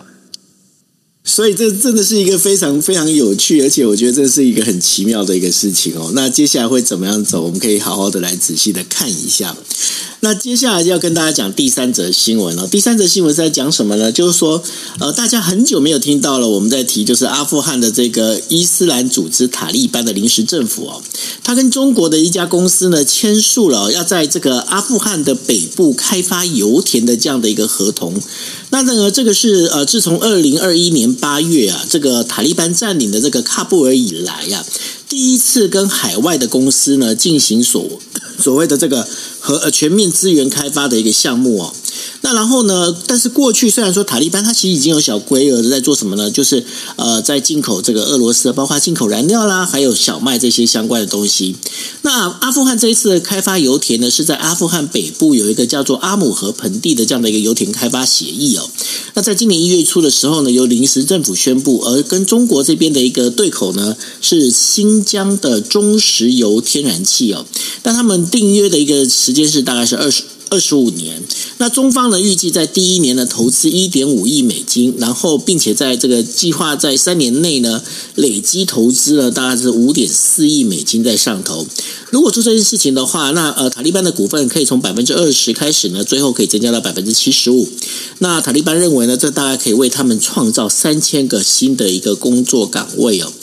[1.27, 6.09] 所以这真的是一个非常非常有趣，而且我觉得这是一个很奇妙的一个事情哦。
[6.15, 7.43] 那接下来会怎么样走？
[7.43, 9.55] 我们可以好好的来仔细的看一下。
[10.21, 12.65] 那接下来要跟大家讲第三则新闻了。
[12.67, 14.11] 第三则新闻是在讲什么呢？
[14.11, 14.63] 就是说，
[14.99, 21.03] 呃，大家很久没有听到了，我们在提就是阿富汗的这个伊斯兰组织塔利班的临时政府哦，
[21.43, 28.19] 他跟中国的一家公司呢签署了要在这个阿富汗的北部开发油田的这样的一个合同。
[28.69, 34.65] 那呢，这个是呃，自从二零二一年八月啊，这个塔利班占领的这个喀布尔以来呀、啊，
[35.09, 37.99] 第一次跟海外的公司呢进行所
[38.39, 39.07] 所谓的这个
[39.39, 41.73] 和呃全面资源开发的一个项目哦。
[42.21, 42.95] 那然后呢？
[43.05, 46.29] 但是过去虽然说塔利班它其实已经有小规模的在做什么呢？
[46.29, 46.63] 就是
[46.95, 51.55] 呃，在进口这个俄罗斯，包括进口燃料啦，还有小麦这些相关的东西。
[52.01, 58.69] 那阿富汗这一次的开发油田呢，是在阿富汗北部有一个叫做阿姆河盆地的这样的一个油田开发协议哦。
[59.13, 67.45] 那在今年一月初的时候呢，由临时政府宣布，而跟中国这边的一个对口呢，是新新疆的中石油天然气哦。
[67.83, 70.23] 但他们订约的一个时间是大概是二十。
[70.49, 71.21] 二十五年，
[71.57, 77.83] 那中方呢，预计在第一年呢投资一点五亿美金，然后并且在这个计划在三年内呢
[78.15, 81.67] 累积投资了大概是五点四亿美金在上头。
[82.11, 87.67] 如果做这件事情的话，那呃塔利班的股份可以从百分之二十开始呢，最后可以增加到百分之七十五。
[88.19, 93.33] 那塔利班认为呢，这大概可以为他们创造三千个新的一个工作岗位哦。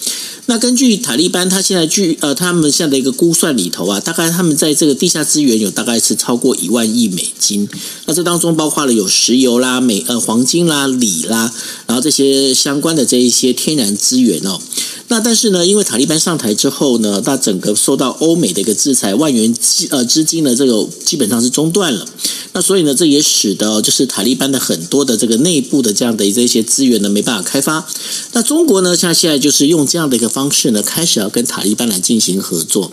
[0.47, 7.67] 那根据塔利班，他现在据呃他们现在的一个估算里头啊，大概他们在这个地下资源有大概是超过一万亿美金。
[8.05, 11.51] 那这当中包括了有石油啦、美呃黄金啦、锂啦，
[11.87, 14.61] 然后这些相关的这一些天然资源哦。
[15.09, 19.55] 那但是呢，因为塔利班上台之后呢，它整个受到欧美的一个制裁，万元
[19.91, 22.07] 呃资金呢这个基本上是中断了。
[22.53, 27.87] 那所以呢，这也使得就是塔利班的很多的这个内部的这样的这些资源呢没办法开发。
[28.33, 32.91] 那中国呢，像现在就是用这样的一个方式呢，开始要跟塔利班来进行合作。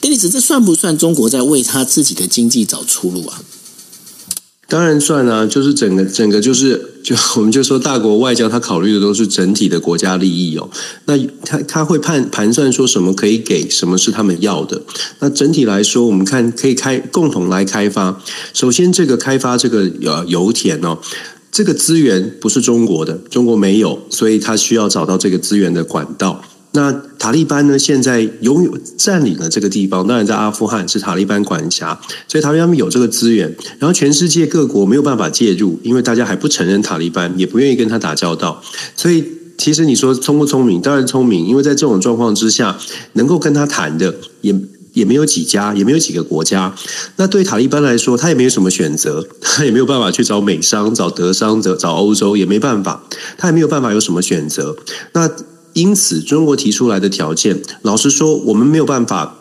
[0.00, 3.42] 丁律师，这算不算中国在为他自己的经济找出路啊？
[4.66, 10.70] 当然算啊，就是整个整个就是就 我们就说大国外交，他考虑的都是整体的国家利益哦。
[11.04, 14.80] 那他他会判盘算说什么可以给，什么是他们要的。
[15.18, 18.22] 那整体来说，我们看可以开共同来开发。
[18.54, 20.98] 首先，这个开发这个呃油田哦，
[21.52, 26.42] 这个资源不是中国的，中国没有，所以他需要找到这个资源的管道。
[26.76, 27.78] 那塔利班呢？
[27.78, 33.54] 现在拥有占领了这个地方，当然在阿富汗是塔利班管辖，所以塔利班有这个资源。
[33.78, 38.60] 然后全世界各国没有办法介入，因为大家还不承认塔利班，也不愿意跟他打交道。
[38.96, 39.24] 所以
[39.56, 40.80] 其实你说聪不聪明？
[40.80, 42.76] 当然聪明，因为在这种状况之下，
[43.12, 44.52] 能够跟他谈的也
[44.94, 46.74] 也没有几家，也没有几个国家。
[47.16, 53.04] 那对塔利班来说，他也没有什么选择， 他也没有办法去找美商、找德商、找找欧洲，也没办法，
[53.38, 54.76] 他也没有办法有什么选择。
[55.12, 55.30] 那
[55.74, 59.38] 因此，中国提出来的条件，老实说，我们没有办法，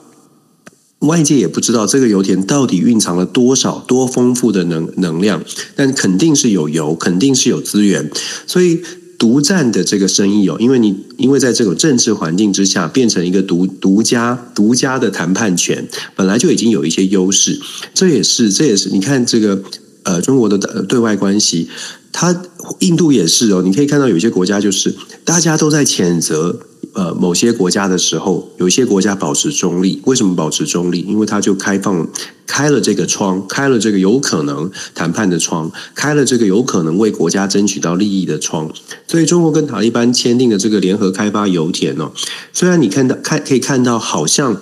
[1.00, 5.44] 外界也不知道这个油田到底蕴藏了多少多丰富的能能量，
[5.76, 8.10] 但肯定是有油，肯定是有资源，
[8.48, 8.82] 所以
[9.20, 17.60] 独占的这个生意哦，因为你因为在这种政治环境之下，变成一个独独家独家的谈判权，本来就已经有一些优势，
[17.94, 19.62] 这也是这也是你看这个
[20.04, 21.70] 呃中国的对外关系。
[22.14, 22.44] 它
[22.80, 24.96] 印度也是哦，你可以看到有些国家就是
[25.26, 26.58] 大家都在谴责
[26.94, 30.00] 呃某些国家的时候，有一些国家保持中立。
[30.06, 31.02] 为什么保持中立？
[31.02, 32.08] 因为它就开放
[32.46, 38.72] 开了这个窗，开了这个有可能谈判的窗，开了这个有可能为国家争取到利益的窗。
[39.08, 42.12] 所以中国跟塔利班签订的这个联合开发油田哦，
[42.54, 44.56] 虽然你看到看可以看到好像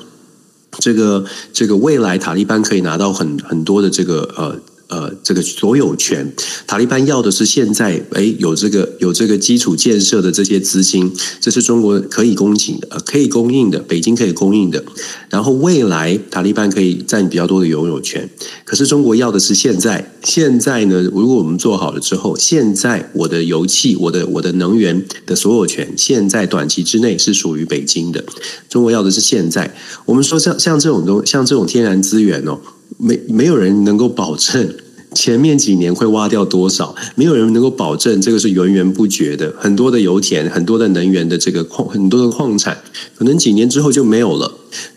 [0.80, 4.58] 这个这个未来塔利班可以拿到很很多的这个呃。
[4.92, 6.32] 呃这个所有权。
[6.68, 14.84] 塔利班要的是现在诶有这个有这个基础建设的这些资金，这是中国可以供给的，呃可以供应的，北京可以供应的。
[15.30, 18.30] 然后未来塔利班可以占比较多的拥有权。
[18.66, 28.24] 可是中国要的是现在，现在呢，如果我们做好了之后，现在我的油气、我的我的能源的所有权，现在短期之内是属于北京的。
[28.70, 29.74] 中国要的是现在。
[30.06, 32.60] 我们说像像这种东，像这种天然资源哦，
[32.98, 34.74] 没没有人能够保证
[35.14, 39.54] 前面几年会挖掉多少，没有人能够保证这个是源源不绝的。
[39.60, 42.78] 很多的油田，很多的能源的这个矿，很多的矿产，
[43.18, 44.50] 可能几年之后就没有了。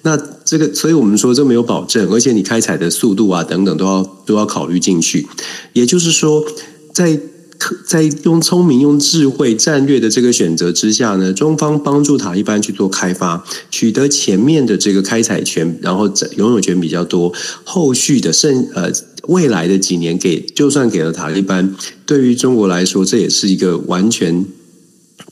[0.02, 5.26] 那这个，所以我们说这没有保证，而且你开采的速度啊等等都要都要考虑进去。
[5.72, 6.44] 也就是说，
[6.92, 7.18] 在
[7.87, 17.32] 在用聪明、用智慧、战略的这个选择之下呢，中方帮助塔利班去做开发，取得前面的这个开采权，然后拥有权比较多。
[17.64, 18.90] 后续的剩呃
[19.28, 24.44] 未来的几年给，就算给了塔利班，对于中国来说，这也是一个完全。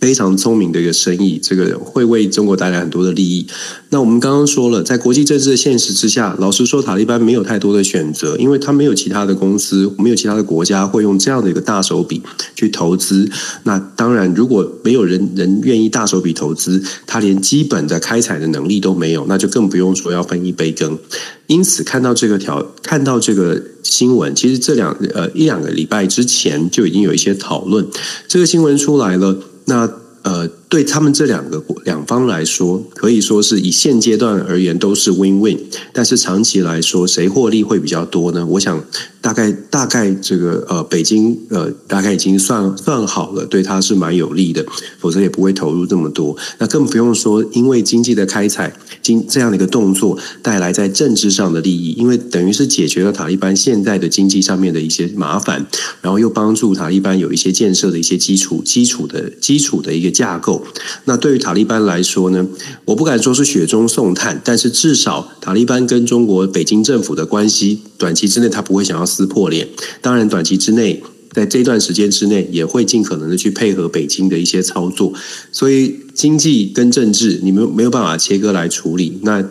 [0.03, 3.47] 非常聪明的一个生意，这个会为中国带来很多的利益。
[3.91, 12.21] 那我们刚刚说了，在国际政治的现实之下，老实说，塔利班没有太多的选择，因为他没有其他的公司，没有其他的国家会用这样的一个大手笔
[12.57, 13.31] 去投资。
[13.63, 20.99] 那当然，如果没有人人愿意大手笔投资，他连基本的开采的能力都没有，那就更不用说要分一杯羹。
[21.47, 27.87] 因此，看到这个条，看到这个新闻，其实这两呃一两个礼拜之前就已经有一些讨论，
[28.27, 29.39] 这个新闻出来了。
[29.67, 29.89] 那
[30.23, 35.59] 呃，对他们这两个两方来说，可以说是以现阶段而言都是 win-win，
[35.93, 38.47] 但是长期来说，谁获利会比较多呢？
[38.47, 38.83] 我想。
[39.23, 44.67] 大概大概这个呃，北京呃，大概已经算算好了，对他是蛮有利的，
[44.99, 46.37] 否则也不会投入这么多。
[46.59, 55.65] 那更不用说，因为经济的开采，经这样的一个动作带来在政治上的利益，因为等于是解决了塔利班现在的经济上面的一些麻烦，
[56.01, 60.62] 然后又帮助塔利班有一些建设的一些基础基础的基础的一个架构。
[61.05, 62.45] 那对于塔利班来说呢，
[62.87, 69.07] 我不敢说是雪中送炭，但是至少塔利班跟中国北京政府的关系，短期之内他不会想要。
[69.13, 69.69] 撕破脸，
[70.01, 75.13] 当然短期之内，在这段时间之内，也会尽可能的去配合北京的一些操作。
[75.53, 79.19] 所以经济跟政治，你们没有办法切割来处理。
[79.23, 79.45] 那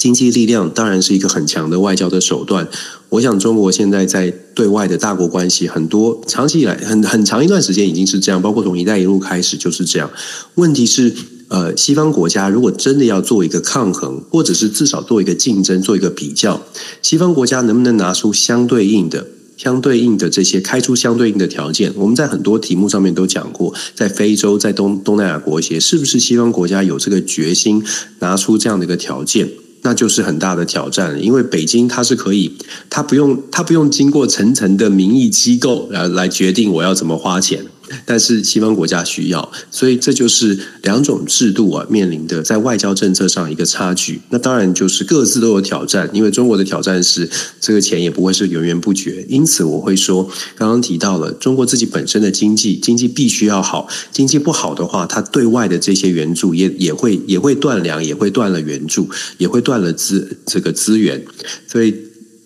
[0.00, 2.66] 经济力量当然是一个很强的外交的手段。
[3.10, 10.10] 我想中国现在在对外的大国关系，很多长期以来很很长一段时间已经是这样，包括从“一带一路”开始就是这样。
[10.54, 11.12] 问题是，
[11.48, 16.62] 呃，西方国家如果真的要做一个抗衡，或者是至少做一个竞争、做一个比较，
[17.02, 19.26] 西方国家能不能拿出相对应的、
[19.58, 21.92] 相对应的这些开出相对应的条件？
[21.96, 27.84] 我们在很多题目上面都讲过，在非洲、在东东南亚国协，是不是西方国家有这个决心
[28.20, 29.50] 拿出这样的一个条件？
[29.82, 32.56] 那就是很大的挑战，因为北京它是可以，
[32.88, 37.64] 它不用，它不用经过层层的民意机构来来决定我要怎么花钱。
[38.04, 44.20] 但是西方国家需要，所以这就是两种制度啊面临的在外交政策上一个差距。
[44.30, 47.28] 那当然就是各自都有挑战，因为中国的挑战是
[47.60, 49.24] 这个钱也不会是源源不绝。
[49.28, 61.24] 因此我会说，刚刚提到了中国自己本身的经济，经济必须要好，经济不好的话，它对外的这些援助也也会也会断粮，也会断了援助，也会断了资这个资源。
[61.66, 61.94] 所以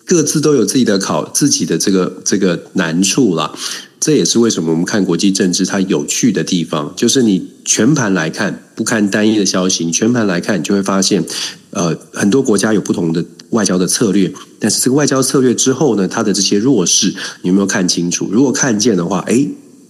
[0.05, 3.53] 各自都有自己的考自己的这个这个难处啦。
[3.99, 11.23] 这也是为什么我们看国际政治它有趣的地方，就是你全盘来看，不看单一的消息，你全盘来看，你就会发现，
[11.71, 18.29] 呃，很多国家有不同的外交的策略，但是这个外交策略之后呢，它的这些弱势，你有没有看清楚？
[18.31, 19.49] 如果看见的话，诶，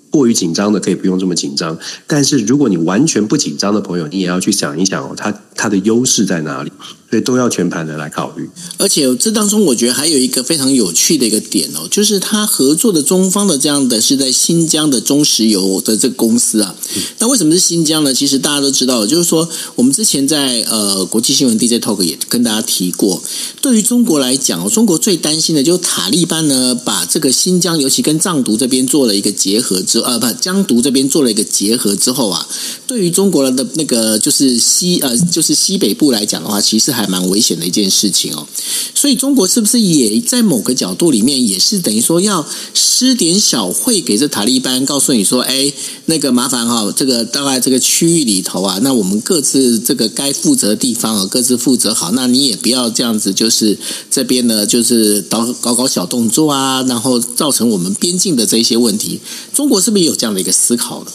[0.10, 6.72] 过于紧张的可以不用这么紧张，但是如果你完全不紧张的朋友，你也要去想一想哦，它它的优势在哪里？
[7.10, 16.76] 所以都要全盘的来考虑，而且这当中我觉得还有一个非常有趣的一个点哦，就是他合作的中方的这样的是在新疆的中石油的这个公司啊。
[17.20, 18.14] 那为什么是新疆呢？
[18.14, 23.24] 其实大家都知道，就是说我们之前在呃国际新闻 DJ Talk 也跟大家提过，
[23.62, 32.46] 对于中国来讲，中国最担心的就是塔利班呢把这个新疆，尤其跟藏独这边做了一个结合之呃不疆独这边做了一个结合之后啊，
[32.86, 36.97] 对于中国人的那个就是西呃就是西北部来讲的话，其实。
[36.98, 38.48] 还蛮危险的一件事情哦，
[38.96, 45.72] 所以中国是不是也在某个角度里面也是等于说要施点小惠给这塔利班，告诉你说，哎，
[46.06, 53.78] 那个麻烦哈，这个大概这个区域里头啊，那我们各自这个该负责的地方啊，各自负责好，那你也不要这样子，就是
[54.10, 59.20] 这边呢，就是搞搞搞小动作啊，然后造成我们边境的这些问题。
[59.54, 61.12] 中国是不是有这样的一个思考呢？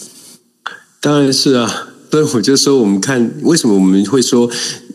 [1.01, 4.49] 当然是啊，所以我就说，我们看为什么我们会说。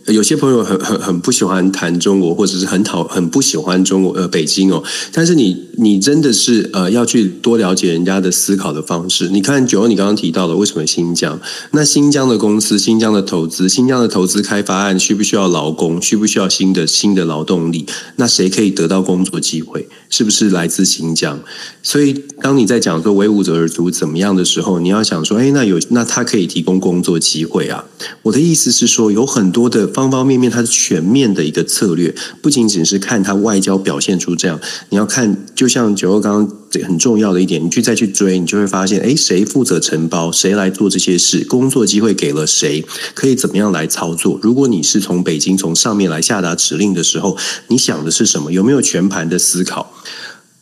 [0.07, 4.81] 有些朋友很很很不喜欢谈中国，或者是很讨很不喜欢中国呃北京哦。
[5.11, 9.27] 但是你你真的是呃要去多了解人家的思考的方式。
[9.27, 11.37] 你看九，你刚刚提到了为什么新疆？
[11.71, 16.01] 那新疆的公司、新疆的投资、新疆的投资开发案需不需要劳工？
[16.01, 17.85] 需不需要新的新的劳动力？
[18.15, 19.89] 那谁可以得到工作机会？
[20.09, 21.37] 是不是来自新疆？
[21.83, 27.83] 所以当你在讲说维吾尔族怎么样的时候，你要想说，哎，那有那他可以提供工作机会啊？
[28.21, 29.85] 我的意思是说，有很多的。
[29.97, 42.85] 方方面面，它是全面的一个策略，不仅仅是看它外交表现出这样，你要看，就像九欧刚刚很重要的一点，你去再去追，你就会发现，哎，谁负责承包，谁来做这些事，工作机会给了谁，
[43.15, 44.39] 可以怎么样来操作？
[44.43, 47.35] 如果你是从北京从上面来下达指令的时候，
[47.69, 48.51] 你想的是什么？
[48.51, 49.91] 有没有全盘的思考？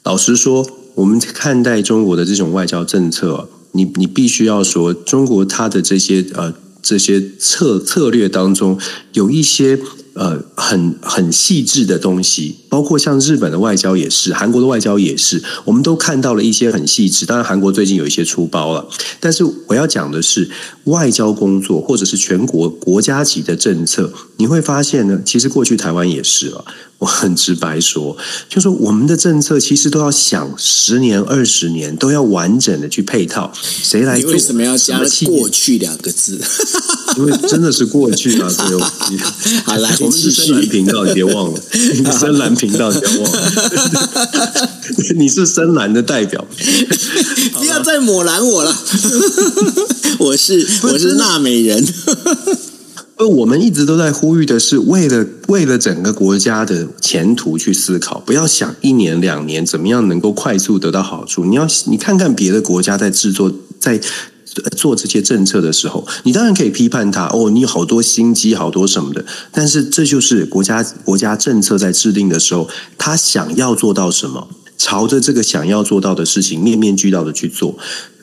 [0.03, 6.53] 老实说，我们看待中国的这种外交政策，你你必须要说，中国它的这些呃。
[6.85, 8.79] 这些策策略当中
[9.13, 9.75] 有一些
[10.15, 17.25] 呃很很细致的东西，包括像日本的外交也是，韩国的外交也是，我们都看到了一些很细致。
[17.25, 18.87] 当然，韩国最近有一些出包了，
[19.19, 20.49] 但是我要讲的是
[20.85, 26.65] 外交工作或者是全国国家级的政策，你会发现呢，其实过去台湾也是了。
[26.97, 28.15] 我很直白说，
[28.47, 33.51] 就是说我们的政策其实都要想十年、二十年，都要完整的去配套。
[33.61, 34.31] 谁来做？
[34.31, 36.39] 为什么要加了“过去”两个字？
[37.17, 38.49] 因为真的是过去啊！
[38.69, 38.77] 对，
[39.63, 43.51] 好 来，我们是深蓝频道，你别忘了， 你是深蓝频道，你别忘了，
[45.15, 46.45] 你是深蓝的代表，
[47.53, 48.75] 不要再抹蓝我了。
[50.19, 51.85] 我是我是纳美人。
[53.17, 61.45] 而我们一直都在呼吁的是，为了为了整个国家的前途去思考，不要想一年两年怎么样能够快速得到好处。
[61.45, 63.49] 你要你看看别的国家在制作
[63.79, 64.01] 在
[64.77, 69.25] 做这些政策的时候，你当然可以批判他哦，你好多心机，好多什么的。
[69.51, 74.47] 但是这就是国家国家政策在制定的时候，他想要做到什么。
[74.77, 77.77] 朝着这个想要做到的事情面面俱到的去做，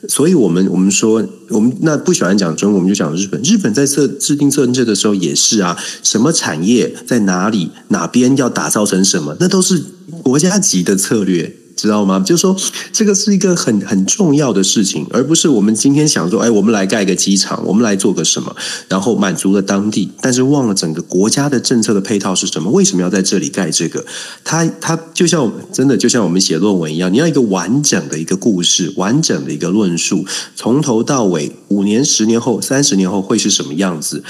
[0.07, 3.41] 所以我们我们说，我们那不喜欢讲中国，我们就讲日本。
[3.41, 9.83] 日本在设制定政策的时候也是啊，什么产业在哪里，哪边要打造成什么，那都是
[10.21, 11.57] 国家级的策略。
[11.75, 12.19] 知道吗？
[12.19, 12.55] 就是说，
[12.91, 18.55] 这个是一个很很重要的事情，而不是我们今天想说，哎，我们来盖个机场，我们来做个什么，
[18.87, 22.71] 然后满足了当地，但是忘了整个国家的政策的配套是什么？
[22.71, 24.05] 为什么要在这里盖这个？
[24.43, 34.23] 它它就像真的就像我们写论文一样，你要一个完整的一个故事，完整的一个论述，从头到尾，五年、十年后、三十年后会是什么样子？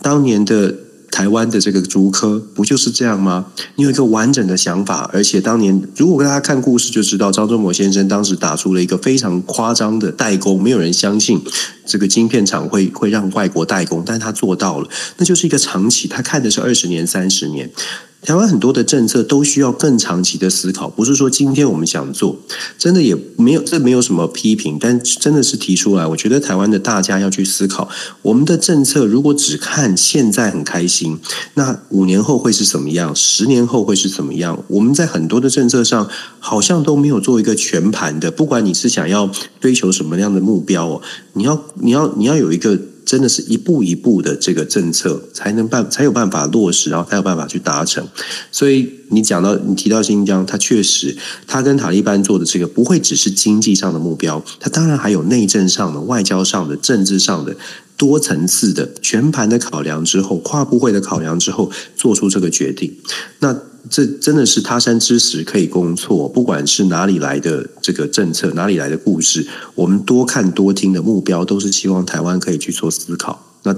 [0.00, 0.74] 当年的。
[1.14, 3.46] 台湾的这个竹科不就是这样吗？
[3.76, 11.40] 你有一个完整的想法，而且当年如果大家看故事就知道，张忠谋先生当时打出了一个非常夸张的代工，没有人相信
[11.86, 14.88] 这个晶片厂会会让外国代工，但他做到了，
[15.18, 17.70] 那就是一个长期，他看的是二十年、三十年。
[18.24, 22.38] 台湾很多的政策都需要更长期的思考，不是说今天我们想做，
[22.78, 26.06] 真的也没有，这没有什么批评，但真的是提出来。
[26.06, 27.86] 我觉得台湾的大家要去思考，
[28.22, 31.18] 我们的政策如果只看现在很开心，
[31.52, 33.14] 那五年后会是怎么样？
[33.14, 34.64] 十年后会是怎么样？
[34.68, 36.08] 我们在很多的政策上
[36.40, 41.02] 好像都没有做一个全盘的，不管你是想要追求什么样的目标哦，
[41.34, 42.80] 你要你要你要有一个。
[43.04, 48.06] 真的是一步一步的这个政策才能办才有办法落实，然后才有办法去达成。
[48.50, 57.56] 所以你讲到你提到新疆，它确实，它跟塔利班做的这个不会只是经济上的目标，它当然还有内政上的、外交上的、政治上的
[57.96, 62.96] 多层次的全盘的考量之后，跨部会的考量之后，做出这个决定。
[63.40, 63.56] 那。
[63.90, 73.53] 这真的是他山之石可以攻错，不管是哪里来的这个政策，哪里来的故事，我们多看多听的目标，都是希望台湾可以去做思考。
[73.64, 73.74] 那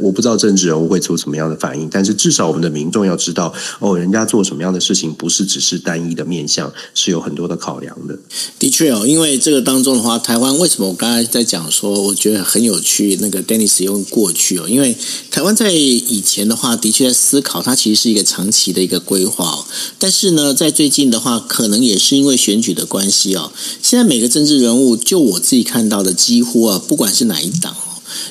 [0.00, 8.18] 我不知道政治人物会做什么样的反应，但是至少我们的民众要知道，哦，人家做什么样的事情，不是只是单一的面向，是有很多的考量的。
[8.58, 13.18] 的确哦，因为这个当中的话，台湾为什么我刚才在讲说，我觉得很有趣。
[13.20, 14.96] 那个 Dennis 用过去哦，因为
[15.30, 19.64] 台湾在以前的话，的确在思考，它其实是一个长期的一个规划哦。
[19.98, 23.52] 但是呢，在最近的话，可能也是因为选举的关系哦，
[23.82, 27.76] 现在每个政治人物，就我自己看到的，几乎啊，不管是哪一党。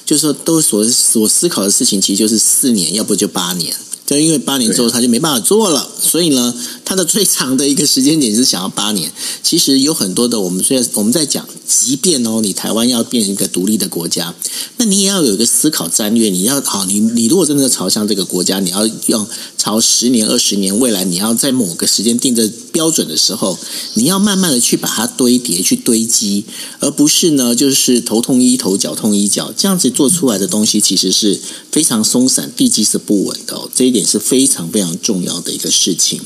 [0.05, 3.75] 就是说，都所所思考的事情，其实就是四年，要不就八年。
[4.05, 9.11] 就因为八年之后他就没办法做了，所以呢，他的最长的一个时间点是想要八年。
[9.43, 14.33] 其实有很多的，我们虽然我们在讲，即便哦，你台湾要变一个独立的国家，
[14.77, 16.29] 那你也要有一个思考战略。
[16.29, 23.59] 你要好，你你如果真的朝向这个国家，你要用朝十年、二十年未来，你要在某个时间定的标准的时候，
[23.95, 26.45] 你要慢慢的去把它堆叠、去堆积，
[26.79, 31.37] 而不是呢，就是头痛医头，脚痛医脚，这样子做出来的东西，其实是
[31.69, 33.69] 非常松散，地基是不稳的哦。
[33.75, 36.21] 这一点是非常非常重要的一个事情。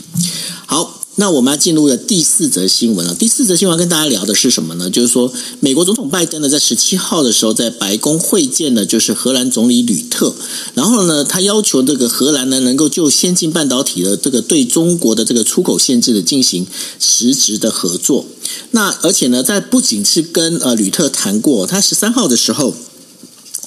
[0.68, 1.01] 好。
[1.16, 3.14] 那我们要进入的第四则新闻了。
[3.14, 4.90] 第四则新闻跟大家聊的是什么呢？
[4.90, 10.34] 就是说，美国总统拜登呢，在十七号的时候，在白宫会见的，就是荷兰总理吕特。
[10.74, 16.66] 然后呢，他要求这个荷兰呢，能够就先进半导体的这个对中国的这个出口限制的进行
[16.98, 18.26] 实质的合作。
[18.72, 22.74] 那而且呢，在不仅是跟呃吕特谈过，他十三号的时候。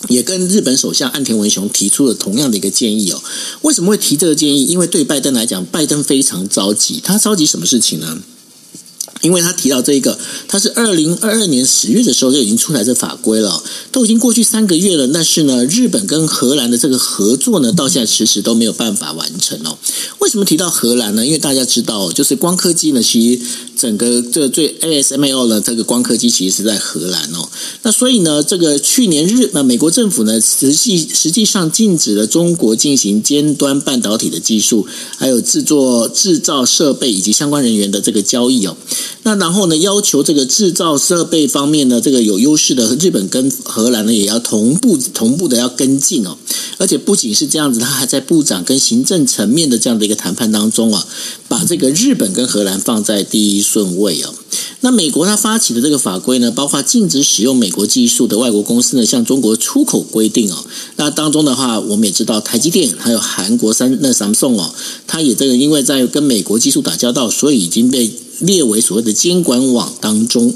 [0.08, 3.22] 也跟日本首相岸田文雄提出了同样的一个建议哦。
[3.62, 4.64] 为什么会提这个建议？
[4.66, 7.00] 因为对拜登来讲，拜登非常着急。
[7.02, 8.22] 他着急什么事情呢？
[9.24, 15.08] 因为他提到这一个，他是二零二二年十月的时候就已经出台这法规了，都已经过去三个月了。
[15.08, 19.78] 但是呢，日本跟荷兰的这个合作呢，到现在迟迟都没有办法完成哦。
[20.18, 21.24] 为什么提到荷兰呢？
[21.24, 23.40] 因为大家知道，就是光刻机呢，其实
[23.78, 27.48] 整个这最 ASML 的这个光刻机其实是在荷兰哦。
[27.82, 38.76] 那所以呢，这个去年日那美国政府呢，实际实际上禁止了中国进行尖端半导体的技术，还有制作制造设备以及相关人员的这个交易哦。
[39.22, 46.36] 那然后呢，要求这个制造设备方面呢，这个有优势的日本跟荷兰呢，也要同步同步的要跟进哦。
[46.76, 51.06] 而且不仅是这样子，他还在部长跟行政层面的这样的一个谈判当中啊，
[51.48, 54.34] 把这个日本跟荷兰放在第一顺位哦。
[54.80, 60.66] 那美国他发起的这个法规呢，包括禁止使用美国技术的外国公司呢，向中国出口规定哦。
[60.96, 64.74] 那当中的话，我们也知道台积电还有韩国三那 Samsung 哦，
[65.06, 68.12] 它也这个因为在跟美国技术打交道，所以已经被。
[68.40, 70.54] 列为所谓的监管网当中，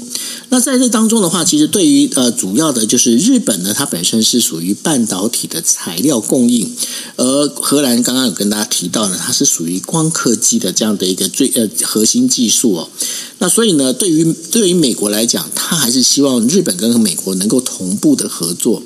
[0.49, 6.75] 那在这当中的话，其实对于呃主要的就是日本呢，它本身是属于半导体的材料供应，
[7.17, 12.89] 而荷兰刚刚有跟大家提到呢，它是属于光刻机的这样的一个最呃核心技术哦。
[13.37, 18.83] 那所以呢，对于对于美国来讲，它还是希望日本跟美国能够同步的合作。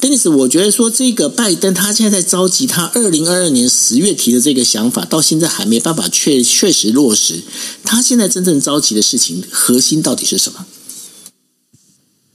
[0.00, 7.42] Dennis，我觉得说这个拜登他现在在着急，他二零二二年十月提的这个想法，到现在还没办法确确实落实。
[7.82, 10.66] 他现在真正着急的事情核心到底是什么？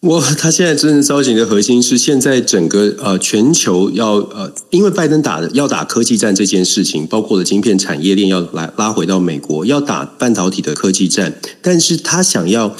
[0.01, 12.75] 我他现在真正着急的核心是现在整个呃全球要呃，因为拜登打要打科技战这件事情，包括了晶片产业链要来拉回到美国，要打半导体的科技战，但是他想要。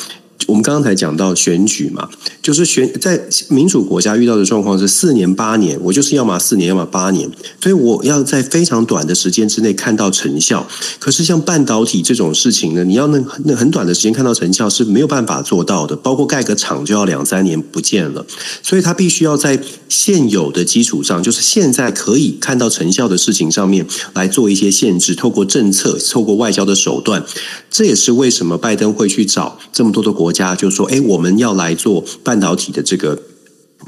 [0.48, 2.10] 我们刚才讲到选举嘛，
[2.42, 7.30] 就是选在民主国家遇到的状况是四年八年，我就是要么四年，要么八年，
[7.62, 10.68] 所以我要在非常短的时间之内看到成效。
[11.00, 18.26] 可是像半导体这种事情呢，你要那那很短的时间看到成效是没有办法做到的，包括盖个厂就要两三年不见了，
[18.64, 27.24] 所以他必须要在现有的基础上，就是现在可以看到成效的事情上面来做一些限制，透过政策，透过外交的手段。
[27.70, 33.22] 这也是为什么拜登会去找这么多的国家，就说：“哎，我们要来做半导体的这个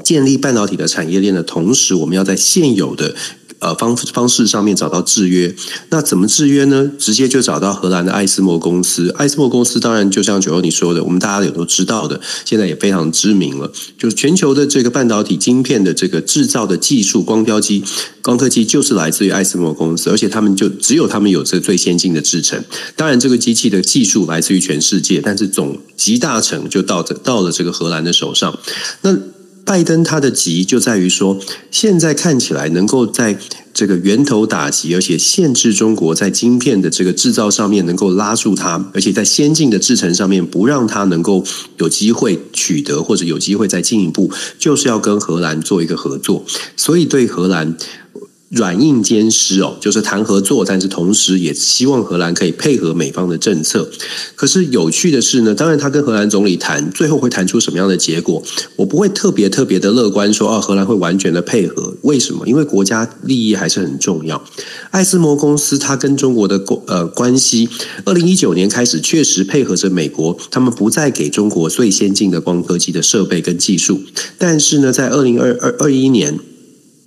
[0.02, 3.14] 建立半导体的产业链的同时，我们要在现有的。”
[3.64, 5.54] 呃，方方式上面找到制约，
[5.88, 6.90] 那怎么制约呢？
[6.98, 9.08] 直接就找到荷兰的艾斯摩公司。
[9.16, 13.72] 艾斯摩公司当然就像九欧你说的，我们大家也都知道的，现在也非常知名了。
[13.96, 17.82] 就是全球的这个半导体晶片的这个制造的技术，光标机、
[18.20, 22.62] 光刻机就是来自于艾斯摩公司，而且他们就只有他们有这最先进的制程。
[22.96, 28.58] 当然，这个机器的技术来自于全世界，但是总集大成就到这到了这个荷兰的手上。
[29.00, 29.16] 那
[29.64, 31.38] 拜登他的急就在于说，
[31.70, 33.38] 现在看起来能够在
[33.72, 41.42] 这个源头打击，而且限制中国在晶片的这个制造上面能够拉住它，而且在先进的制程上面不让它能够
[41.78, 46.44] 有机会取得，或者有机会再进一步，就是要跟荷兰做一个合作。
[46.76, 47.76] 所以对荷兰。
[48.54, 53.90] 软硬兼施哦，就是谈合作，但是同时也希望荷兰可以配合美方的政策。
[54.36, 58.40] 可是有趣的是呢，当然他跟荷兰总理谈，最后会谈出什么样的结果，
[58.76, 61.96] 我不会特别特别的乐观说哦，荷兰会完全的配合。
[62.02, 62.46] 为什么？
[62.46, 64.40] 因为国家利益还是很重要。
[64.92, 67.68] 艾斯摩公司它跟中国的呃关系，
[68.04, 74.00] 二零一九年开始确实配合着美国，他们不再给中国最先进的光刻机的设备跟技术。
[74.38, 76.38] 但是呢，在二零二二二一年。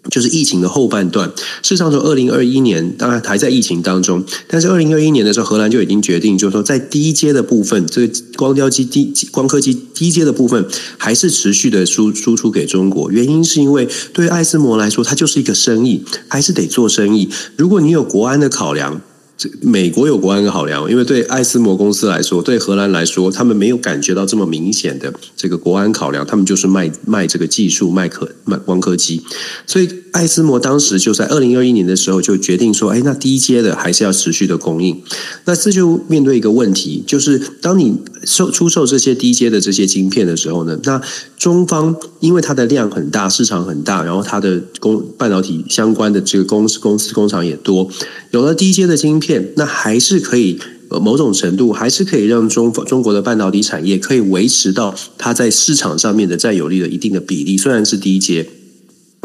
[0.10, 1.28] 就是疫情的后半段，
[1.62, 10.66] 事实上从二零二一年，当然还在疫情当中，但是二零二一年的时候，荷兰就已经决定，就是说在低阶的部分，这个光雕机低光刻机低阶的部分，
[10.97, 13.12] 还是持续的输输出给中国。
[13.12, 17.30] 原因是因为对艾斯摩来说，它就是一个生意，还是得做生意。
[17.55, 19.01] 如果你有国安的考量。
[19.38, 29.21] 这美国有国安考量，因为对艾斯摩公司来说，对荷兰来说，他们没有感觉到这么明显的这个国安考量，他们就是卖卖这个技术，卖科卖光刻机。
[29.67, 34.99] 所以艾斯摩当时就在二零二一年的时候就决定说，哎，那低阶的还是要持续的供应。
[35.45, 40.99] 那这就面对一个问题，就是当你售出售这些低阶的这些晶片的时候呢，那
[41.38, 47.88] 中方因为它的量很大，市场很大，然后它的工半导体相关的这个公司公司工厂也多，
[48.31, 50.59] 有了低阶的晶片，那还是可以
[51.01, 58.47] 某种程度，还是可以让中中国的半导体产业可以维持到它在市场上面的占有率的一定的比例，虽然是低阶。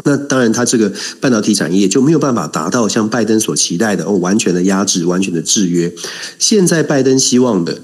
[0.05, 0.91] 那当然，它这个
[1.21, 5.93] 半导体产业就没有办法达到像拜登所期待的哦，完全的压制、完全的制约。
[6.37, 7.79] 现在拜登希望的。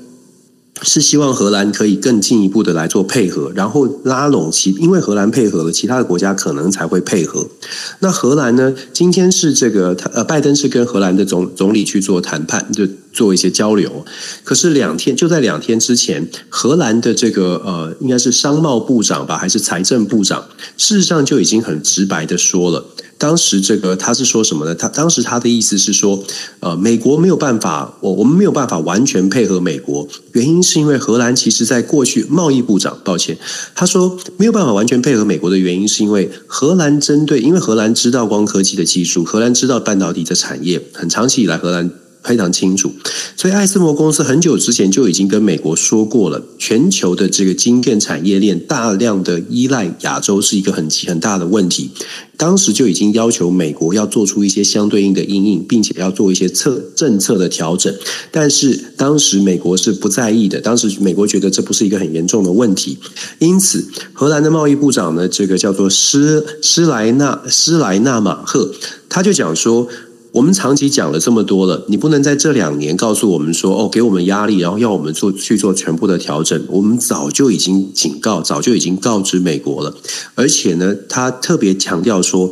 [0.82, 7.48] 是希望荷兰可以更进一步的来做配合，然后拉拢其，因为荷兰配合了，其他的国家可能才会配合。
[8.00, 8.74] 那荷兰呢？
[8.94, 14.06] 今天是这个，呃，拜登是跟荷兰的总总理去做谈判，就做一些交流。
[14.44, 20.46] 可是两天就在两天之前，荷兰的这个呃，应该是商贸部长吧，还是财政部长，
[20.78, 22.86] 事实上就已经很直白的说了。
[23.20, 24.74] 当时这个他是说什么呢？
[24.74, 26.24] 他当时他的意思是说，
[26.62, 33.38] 呃，美国没有办法，我我们没有办法完全配合美国，原因是因为荷兰其实在过去贸易部长，抱歉，
[33.76, 41.92] 他说没有办法完全配合美国的原因是因为荷兰针对，因为荷兰知道光科技的技术，荷兰知道半导体的产业，很长期以来荷兰。
[42.22, 42.92] 非常清楚，
[43.36, 51.92] 所以艾斯摩公司很久之前就已经跟美国说过了，全球的这个晶片产业链大量的依赖亚洲是一个很很大的问题。
[52.38, 57.94] 当时就已经要求美国要做出一些相对应的因应，并且要做一些策政策的调整。
[58.32, 62.98] 但是当时美国是不在意的，当时美国觉得这不是一个很严重的问题。
[63.40, 68.72] 因此，荷兰的贸易部长呢，这个叫做施施莱纳施莱纳马赫，
[69.08, 69.88] 他就讲说。
[70.32, 76.64] 我们长期讲了这么多了，你不能在这两年告诉我们说哦，给我们压力，然后要我们做去做全部的调整。
[76.70, 79.96] 我们早就已经警告，早就已经告知美国了。
[80.36, 82.52] 而且呢，他特别强调说，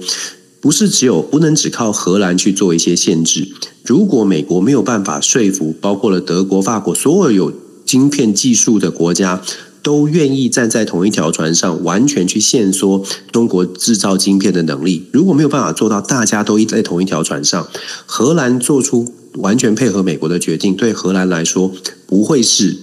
[0.60, 3.48] 不是只有不能只靠荷兰去做一些限制。
[3.84, 7.54] 如果美国没有办法说服，包括了德国、法国所有有
[7.86, 9.44] 晶片技术的国家。
[9.88, 15.08] 都愿意站在同一条船上，完全去限缩中国制造晶片的能力。
[15.14, 17.66] 如果没有办法做到大家都在同一条船上，
[18.06, 21.72] 荷兰做出完全配合美国的决定，对荷兰来说
[22.06, 22.78] 不会是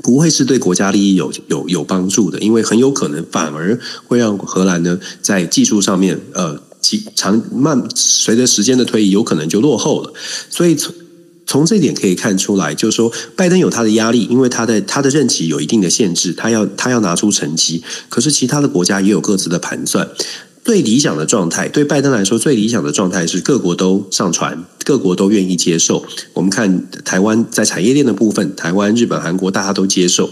[0.00, 3.76] 不会是对国家利益有有有帮助的，因为很有可能反而
[4.06, 6.56] 会让荷兰呢在技术上面呃
[7.16, 10.12] 长慢随着时间的推移，有可能就落后了。
[10.48, 10.76] 所以
[11.48, 17.82] 从这点可以看出来，就是说，拜登有他的压力，因为他的他的任期有一定的限制，他要他要拿出成绩。
[18.10, 20.06] 可是其他的国家也有各自的盘算。
[20.62, 26.04] 最理想的状态，对拜登来说，最理想的状态是各国都上船，各国都愿意接受。
[26.34, 30.28] 我们看台湾在产业链的部分，台湾、日本、韩国大家都接受。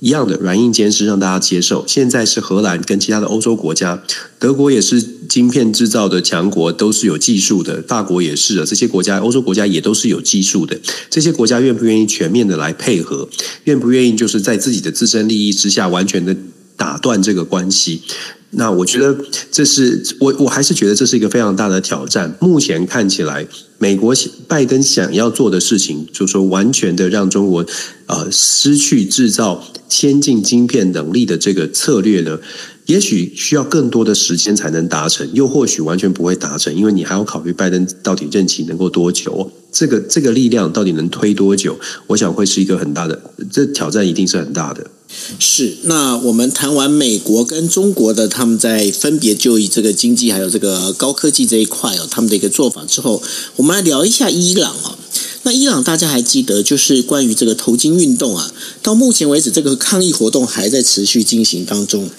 [0.00, 1.84] 一样的软硬兼施让大家接受。
[1.86, 4.02] 现在是荷兰跟其他的欧洲国家，
[4.38, 7.82] 德国也是晶片制造的强国，都是有技术的。
[7.82, 10.78] 法国也是啊，这些国家欧洲国家也都是有技术的。
[11.10, 13.28] 这些国家愿不愿意全面的来配合？
[13.64, 16.36] 愿不愿意就是在自己的自身利益之下，完全的
[16.76, 18.02] 打断这个关系？
[18.50, 19.14] 那我觉得
[19.50, 22.34] 这是我我还是觉得这是一个非常大的挑战。
[22.40, 23.46] 目前看起来，
[23.76, 24.14] 美国
[24.46, 27.66] 拜登想要做的事情，就是说完全的让中国
[28.06, 32.38] 呃失去制造先进晶片能力的这个策略呢，
[32.86, 41.78] 也许需要更多的时间才能达成，又或许完全不会达成，因为你还要考虑拜登到底任期能够多久，这个这个力量到底能推多久？
[42.06, 43.20] 我想会是一个很大的，
[43.52, 44.90] 这挑战一定是很大的。
[45.38, 53.22] 是，那我们谈完美国跟中国的他们在分别就以这个经济还有这个高科技这一块哦，他们的一个做法之后，
[53.56, 54.98] 我们来聊一下伊朗哦。
[55.44, 58.52] 那伊朗大家还记得，就是关于这个头巾运动啊，
[58.82, 62.10] 到目前为止这个抗议活动还在持续进行当中。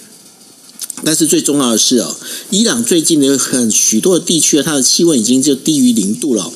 [1.04, 2.16] 但是最重要的是哦，
[2.50, 6.52] 伊朗最近的很许多的地区，它的气温已经就低于零度了。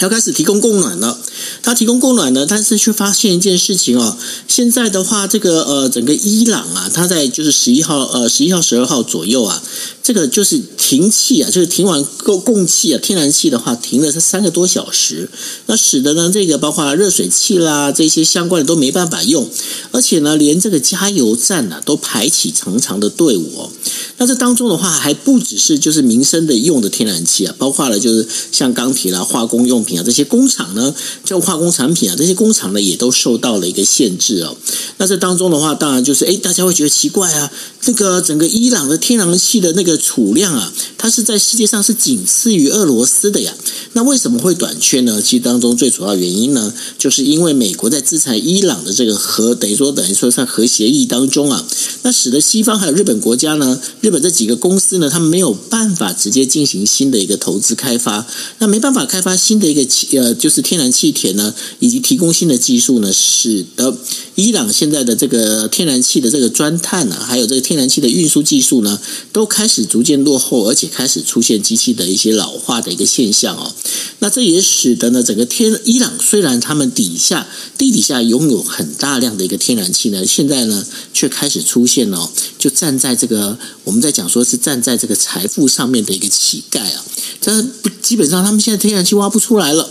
[0.00, 1.18] 要开始提供供暖了，
[1.62, 4.16] 他提供供暖呢，但是却发现一件事情哦。
[4.48, 9.62] 现在的话，这个呃，整个伊朗啊，他在就是十一号呃十一号十二号左右啊，
[10.02, 15.30] 这个就是停气啊，就是停完供供气啊，天然气的话停了是三个多小时，
[15.66, 19.48] 那使得呢这个包括热水器啦这些相关的都没办法用，
[19.92, 23.70] 而且呢连这个加油站呢、都排起长长的队伍哦。
[24.18, 29.92] 那这当中的话还不只是就是民生的用的天然气啊，包括了就是像钢铁啦、化工用品。
[29.92, 34.56] 啊，这些工厂呢，就化工产品啊，这些工厂呢，也都受到了一个限制哦。
[34.96, 43.54] 那这当中的话，当然就是，哎，大家会觉得奇怪啊，这个整个伊朗的天然气的那个的储量啊，它是在世界上是仅次于俄罗斯的呀。
[43.92, 45.20] 那为什么会短缺呢？
[45.20, 51.66] 其实当中最主要原因呢，就是因为美国在制裁伊朗的这个核，等于说等于说在核协议当中啊，
[52.02, 58.26] 那使得西方还有日本国家呢，日本这几个公司呢，他们没有办法直接进行新的一个投资开发，
[58.58, 63.94] 那没办法开发新的一个气呃，就是天然气田呢，以及提供新的技术呢，使得
[64.34, 68.98] 伊朗现在的这个天然气的这个钻探啊，还有这个天然气的运输技术呢，
[69.32, 73.74] 都开始逐渐落后，而且开始出现机器的一些老化的一个现象哦。
[74.20, 87.04] 那这也使得呢，整个天伊朗虽然他们底下地底下拥有很大量的一个天然气呢，现在呢却开始出现了，就站在这个我们在讲说是站在这个财富上面的一个乞丐啊。
[87.40, 87.62] 这
[88.00, 89.90] 基本上他们现在天然气挖不出来了。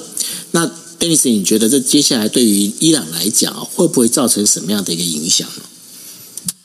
[0.51, 0.69] 那
[1.01, 5.63] d e n i s 你觉得这接下来对于伊朗来讲，会不会造成什么样的一个影响呢？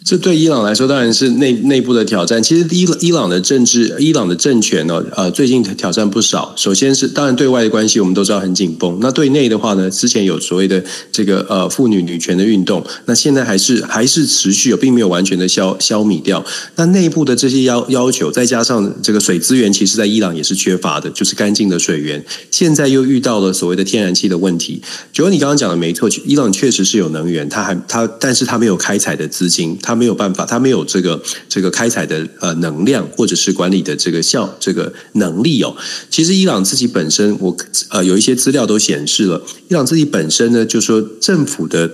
[0.07, 2.40] 这对伊朗来说当然是内内部的挑战。
[2.40, 6.54] 其实伊伊朗的政治、伊朗的政权呢，呃，最近挑战不少。
[6.57, 8.98] 首先是当然对外的关系，我们都知道很紧绷。
[9.00, 10.80] 那对内的话呢，之前有所谓的
[11.11, 16.44] 这个呃妇女女权的运动，那现在还是还是持续，并没有完全的消消弭掉。
[16.76, 22.24] 那内部的这些要要求，再加上这个水资源，其实在伊朗也是缺乏的，就是干净的水源。
[22.52, 24.80] 现在又遇到了所谓的天然气的问题。
[25.12, 29.95] 就你刚刚讲的没错，伊朗确实是有能源，它还它，但是它没有开采的资金，它。
[29.97, 35.74] 没有办法，他没有这个这个开采的呃能量，或者是管理的这个效这个能力哦。
[36.11, 37.57] 其实伊朗自己本身，我
[37.88, 41.90] 呃有一些资料都显示了，伊朗自己本身呢，就说政府的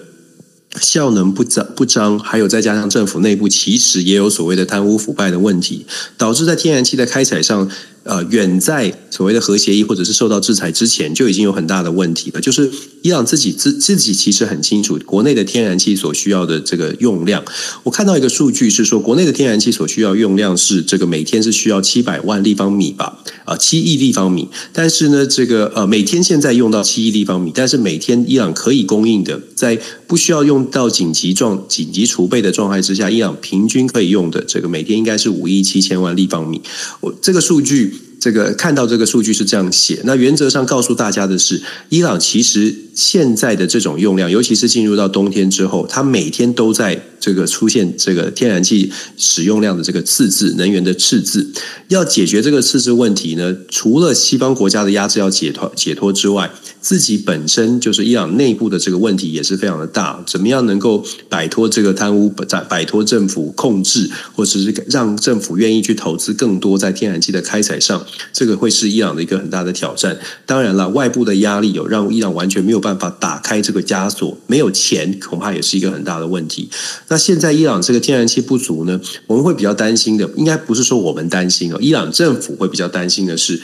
[0.80, 5.86] 效能不张不张，还有再加上政府内部其实也有所谓的贪污腐败的问题，
[6.18, 7.70] 导致在天然气的开采上。
[8.04, 12.40] 呃，远在所谓的核协议或者是受到制裁之前，就已经有很大的问题了。
[12.40, 12.68] 就是
[13.02, 17.44] 伊朗自己自自己其实很清楚，国内的天然气所需要的这个用量。
[17.84, 24.48] 我看到一个数据是说，国内的天然气所需要用量是这个每天是需要七百万立方米吧，啊，七亿立方米。
[24.72, 29.78] 但是呢，这个呃，每天现在用到七亿立方米，但是每天伊朗可以供应的，在
[30.08, 36.60] 不需要用到紧急状紧急储备的状态之下，伊朗平均可以用的这个每天应该是五亿七千万立方米。
[37.00, 37.91] 我这个数据。
[38.22, 51.52] 这个看到这个数据是这样写，那原则上告诉大家的是，伊朗其实现在的这种用量，尤其是进入到冬天之后，它每天都在这个出现这个天然气使用量的这个赤字，能源的赤字。
[51.88, 60.22] 要解决这个赤字问题呢，除了西方国家的压制要解脱解脱之外，自己本身就是伊朗内部的这个问题也是非常的大。
[60.26, 68.04] 怎么样能够摆脱这个贪污，摆摆脱政府控制，或者是让政府愿意去投资更多在天然气的开采上？
[68.32, 70.18] 这个会是伊朗的一个很大的挑战。
[70.44, 76.68] 当然了，外部的压力有让伊朗完全没有办法打开这个枷锁，没有钱，恐怕也是一个很大的问题。
[77.08, 83.62] 那现在伊朗这个天然气不足呢，我们会比较担心的，应该不是说我们担心哦，伊朗政府会比较担心的是。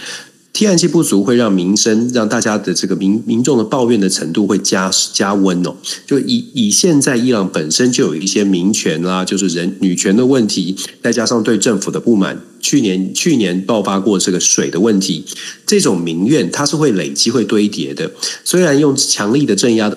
[0.59, 5.77] 天然气不足会让民生，让大家的这个民民众的抱怨的程度会加加温哦。
[6.05, 15.25] 就以以现在伊朗本身就有一些民权啦，就是人女权的问题，再加上对政府的不满，去年去年爆发过这个水的问题，
[15.65, 18.11] 这种民怨它是会累积、会堆叠的。
[18.43, 19.97] 虽然用强力的镇压的。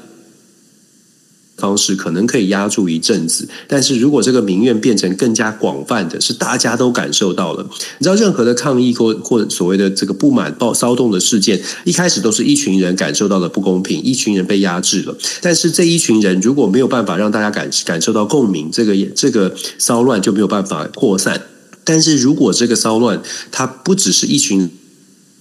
[1.62, 7.64] 方式可能可以压住一阵子，但是如果这个民怨变成更加广泛的，是大家都感受到了。
[8.00, 15.16] 你知道，任何的抗议或或所谓的这个不满、暴骚动的事件，一开始都是一群人感受到了不公平，一群人被压制了。
[15.42, 21.40] 但是这一群人如果没有办法让大家感感受到共鸣，这个这个骚乱就没有办法扩散。
[21.84, 24.70] 但是如果这个骚乱它不只是一群。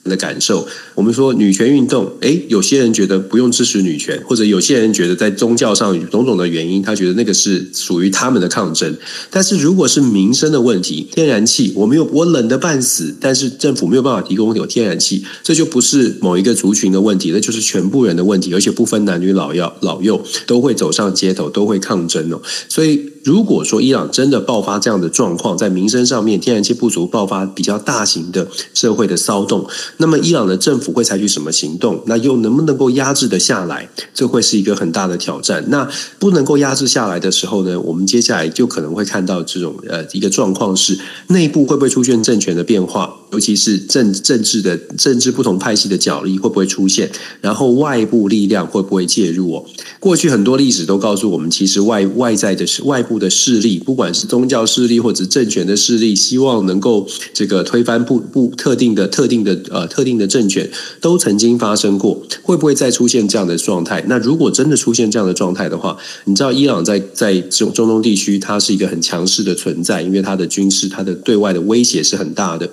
[0.05, 8.97] 的感受，我们说女权运动，诶，有些人觉得不用支持女权，或者有些人觉得在宗教上种种的原因，他觉得那个是属于他们的抗争。
[9.31, 22.41] 但是如果是民生的问题，天然气，我没有，我冷得半死，但是政府没有办法提供有天然气，这就不是某一个族群的问题，那就是全部人的问题，而且不分男女老幼，老幼都会走上街头，都会抗争哦。
[22.69, 23.11] 所以。
[23.23, 29.69] 如果说伊朗真的爆发这样的状况，在民生上面天然气不足，爆发比较大型的社会的骚动，
[30.01, 32.03] 那么伊朗的政府会采取什么行动？
[32.07, 33.89] 那又能不能够压制的下来？
[34.13, 35.63] 这会是一个很大的挑战。
[35.69, 35.87] 那
[36.19, 40.99] 不能够压制下来的时候呢，我们接下来就可能会看到这种呃一个状况是
[41.29, 43.15] 内部会不会出现政权的变化？
[43.33, 47.11] 尤其是政政治的政治不同派系的角力会不会出现，
[47.41, 49.65] 然后外部力量会不会介入哦？
[49.99, 60.69] 过去很多历史都告诉我们，其实外外在的外部的势力，不管是宗教势力或者政权的势力，希望能够这个推翻不不特定的特定的呃特定的政权，
[61.01, 62.23] 都曾经发生过。
[62.43, 64.05] 会不会再出现这样的状态？
[64.09, 72.69] 那如果真的出现这样的状态的话，你知道伊朗在在中中东地区，它是一个很强势的存在，因为它的军事、它的对外的威胁是很大的。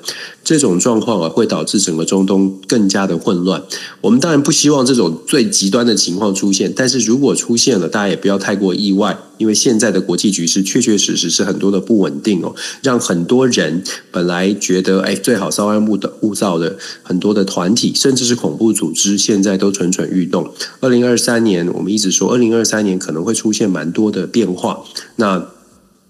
[0.47, 3.61] 这种状况啊，会导致整个中东更加的混乱。
[3.99, 20.49] 我们当然不希望这种最极端的情况出现，但是如果出现了，大家也不要太过意外，因为现在的国际局势确确实实是很多的不稳定哦，让很多人本来觉得哎最好稍安勿的勿躁的很多的团体，甚至是恐怖组织，现在都蠢蠢欲动。
[20.79, 24.79] 二零二三年，我们一直说二零二三年可能会出现蛮多的变化。
[25.17, 25.45] 那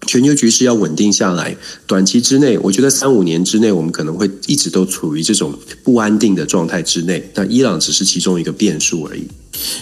[0.06, 7.30] 全球局势要稳定下来，短期之内，我觉得三五年之内，我们可能会一直都处于这种不安定的状态之内。
[7.34, 9.24] 那伊朗只是其中一个变数而已。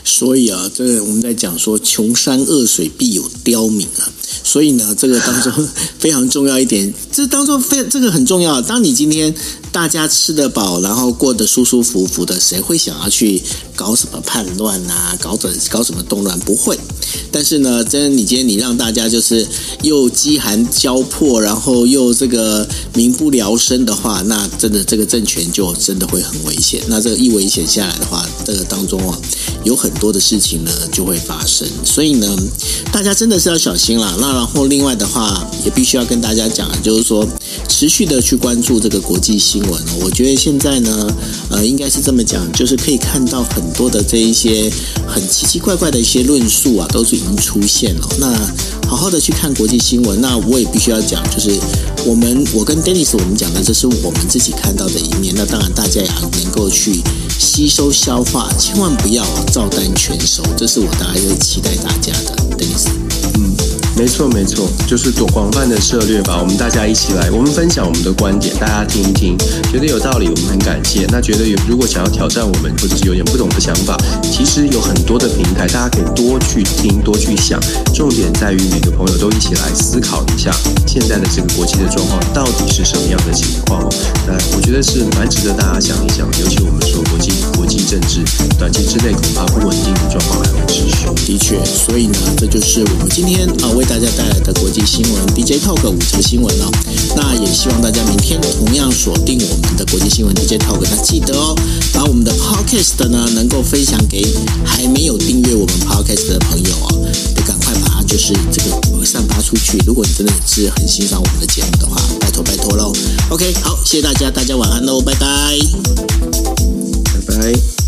[0.04, 4.10] 所以啊，这个我们在讲说，穷山恶水必有刁民啊。
[4.42, 8.60] 所以呢，这个当中非常重要一点， 这当中非这个很重要。
[8.62, 9.34] 当你今天
[9.70, 13.42] 大家吃得饱，然后过得舒舒服服的，谁会想要去
[13.74, 15.16] 搞什么叛乱啊？
[15.20, 16.38] 搞整搞什么动乱？
[16.40, 16.78] 不会。
[17.30, 19.46] 但是呢，真你今天你让大家就是
[19.82, 26.80] 又饥寒交迫，然后又这个民不聊生的话，那真的这个政权就真的会很危险。
[26.88, 29.18] 那这个一危险下来的话，这个当中啊，
[29.64, 31.66] 有很多的事情呢就会发生。
[31.84, 32.36] 所以呢，
[32.92, 34.14] 大家真的是要小心啦。
[34.20, 37.26] 那然后另外的话，也必须要跟大家讲，就是说
[37.68, 39.82] 持续的去关注这个国际新闻。
[40.00, 41.12] 我觉得现在呢，
[41.50, 44.70] 呃，应该是这么讲，就是可以看到很多的这一些
[45.06, 47.16] 很奇奇怪怪的一些论述啊，都是。
[47.16, 48.28] 已经出现了，那
[48.86, 50.20] 好好的去看国际新闻。
[50.20, 51.58] 那我也必须要讲，就是
[52.04, 55.34] 我们我跟 Dennis 我们讲的，这是我们自己看到的一面。
[55.34, 56.08] 那当然，大家也
[56.42, 57.00] 能够去
[57.38, 60.42] 吸收消化，千万不要照单全收。
[60.58, 63.05] 这是我大概会期待大家的，Dennis。
[63.96, 66.38] 没错，没错，就是多广泛的策略吧。
[66.38, 69.38] 我们大家一起来，我们分享我们的观点，大家听一听，
[69.72, 71.06] 觉得有道理，我们很感谢。
[71.08, 77.58] 那觉得有如果想要挑战我们，或者是有点不懂的想法，其实有很多的平台，大家可以多去听，多去想。
[77.94, 80.54] 重点在于每个朋友都一起来思考一下，
[80.86, 83.82] 现在的这个国际的状况到底是什么样的情况。
[84.26, 87.32] 那我觉得是蛮值得大家想一想，尤其我们说国际
[87.66, 88.22] 国际政治，
[88.60, 91.04] 短期之内恐怕不稳定的状况还会持续。
[91.26, 93.84] 的确，所以呢，这就是我们今天啊为。
[93.86, 96.66] 大家带来的国际新闻 DJ Talk 五则新闻哦，
[97.14, 101.54] 那也希望大家明天同样锁定我们的国际新闻 DJ Talk，那记得哦，
[101.92, 104.26] 把我们的 Podcast 呢能够分享给
[104.64, 107.08] 还没有订阅我们 Podcast 的朋友哦，
[107.46, 109.78] 赶快把它就是这个散发出去。
[109.86, 112.92] 如果你真的是很欣赏我们的节目的话，拜托拜托喽。
[113.30, 115.56] OK，好，谢谢大家，大家晚安喽，拜拜，
[117.36, 117.85] right?